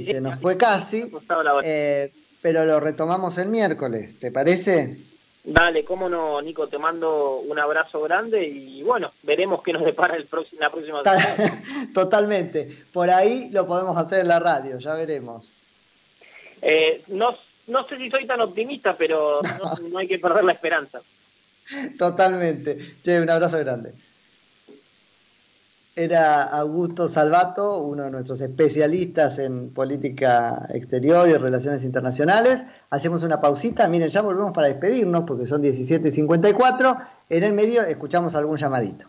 se 0.03 0.21
nos 0.21 0.39
fue 0.39 0.57
casi, 0.59 1.11
eh, 1.65 2.13
pero 2.41 2.65
lo 2.65 2.81
retomamos 2.81 3.39
el 3.39 3.49
miércoles, 3.49 4.19
¿te 4.19 4.31
parece? 4.31 4.99
Dale, 5.45 5.85
cómo 5.85 6.09
no, 6.09 6.41
Nico, 6.41 6.69
te 6.69 6.79
mando 6.79 7.39
un 7.39 7.59
abrazo 7.59 8.01
grande 8.03 8.47
y 8.47 8.83
bueno, 8.83 9.13
veremos 9.23 9.63
qué 9.63 9.73
nos 9.73 9.85
depara 9.85 10.17
el 10.17 10.27
próximo, 10.27 10.61
la 10.61 10.71
próxima 10.71 11.03
Totalmente, 11.95 12.85
por 12.93 13.11
ahí 13.11 13.51
lo 13.51 13.67
podemos 13.67 13.97
hacer 13.97 14.21
en 14.21 14.29
la 14.29 14.39
radio, 14.39 14.79
ya 14.79 14.95
veremos. 14.95 15.51
Eh, 16.61 17.03
no 17.09 17.37
no 17.67 17.87
sé 17.87 17.97
si 17.97 18.11
soy 18.11 18.27
tan 18.27 18.41
optimista, 18.41 18.97
pero 18.97 19.41
no, 19.91 19.99
hay 19.99 20.09
que 20.09 20.19
perder 20.19 20.45
la 20.45 20.53
esperanza. 20.53 21.01
Totalmente. 21.99 22.97
Che, 23.03 23.21
un 23.21 23.31
abrazo 23.31 23.59
grande. 23.59 23.93
Era 25.95 26.45
Augusto 26.45 27.07
Salvato, 27.07 27.79
uno 27.83 28.05
de 28.05 28.11
nuestros 28.11 28.41
especialistas 28.41 29.39
en 29.39 29.75
política 29.75 30.67
exterior 30.71 31.29
y 31.29 31.35
relaciones 31.35 31.85
internacionales. 31.85 32.65
Hacemos 32.89 33.23
una 33.25 33.41
pausita, 33.41 33.87
miren, 33.89 34.09
ya 34.09 34.23
volvemos 34.23 34.53
para 34.53 34.69
despedirnos 34.69 35.25
porque 35.27 35.47
son 35.47 35.61
17 35.61 36.09
y 36.09 36.11
54. 36.11 36.97
En 37.29 37.45
el 37.45 37.53
medio 37.53 37.83
escuchamos 37.83 38.35
algún 38.35 38.57
llamadito. 38.57 39.07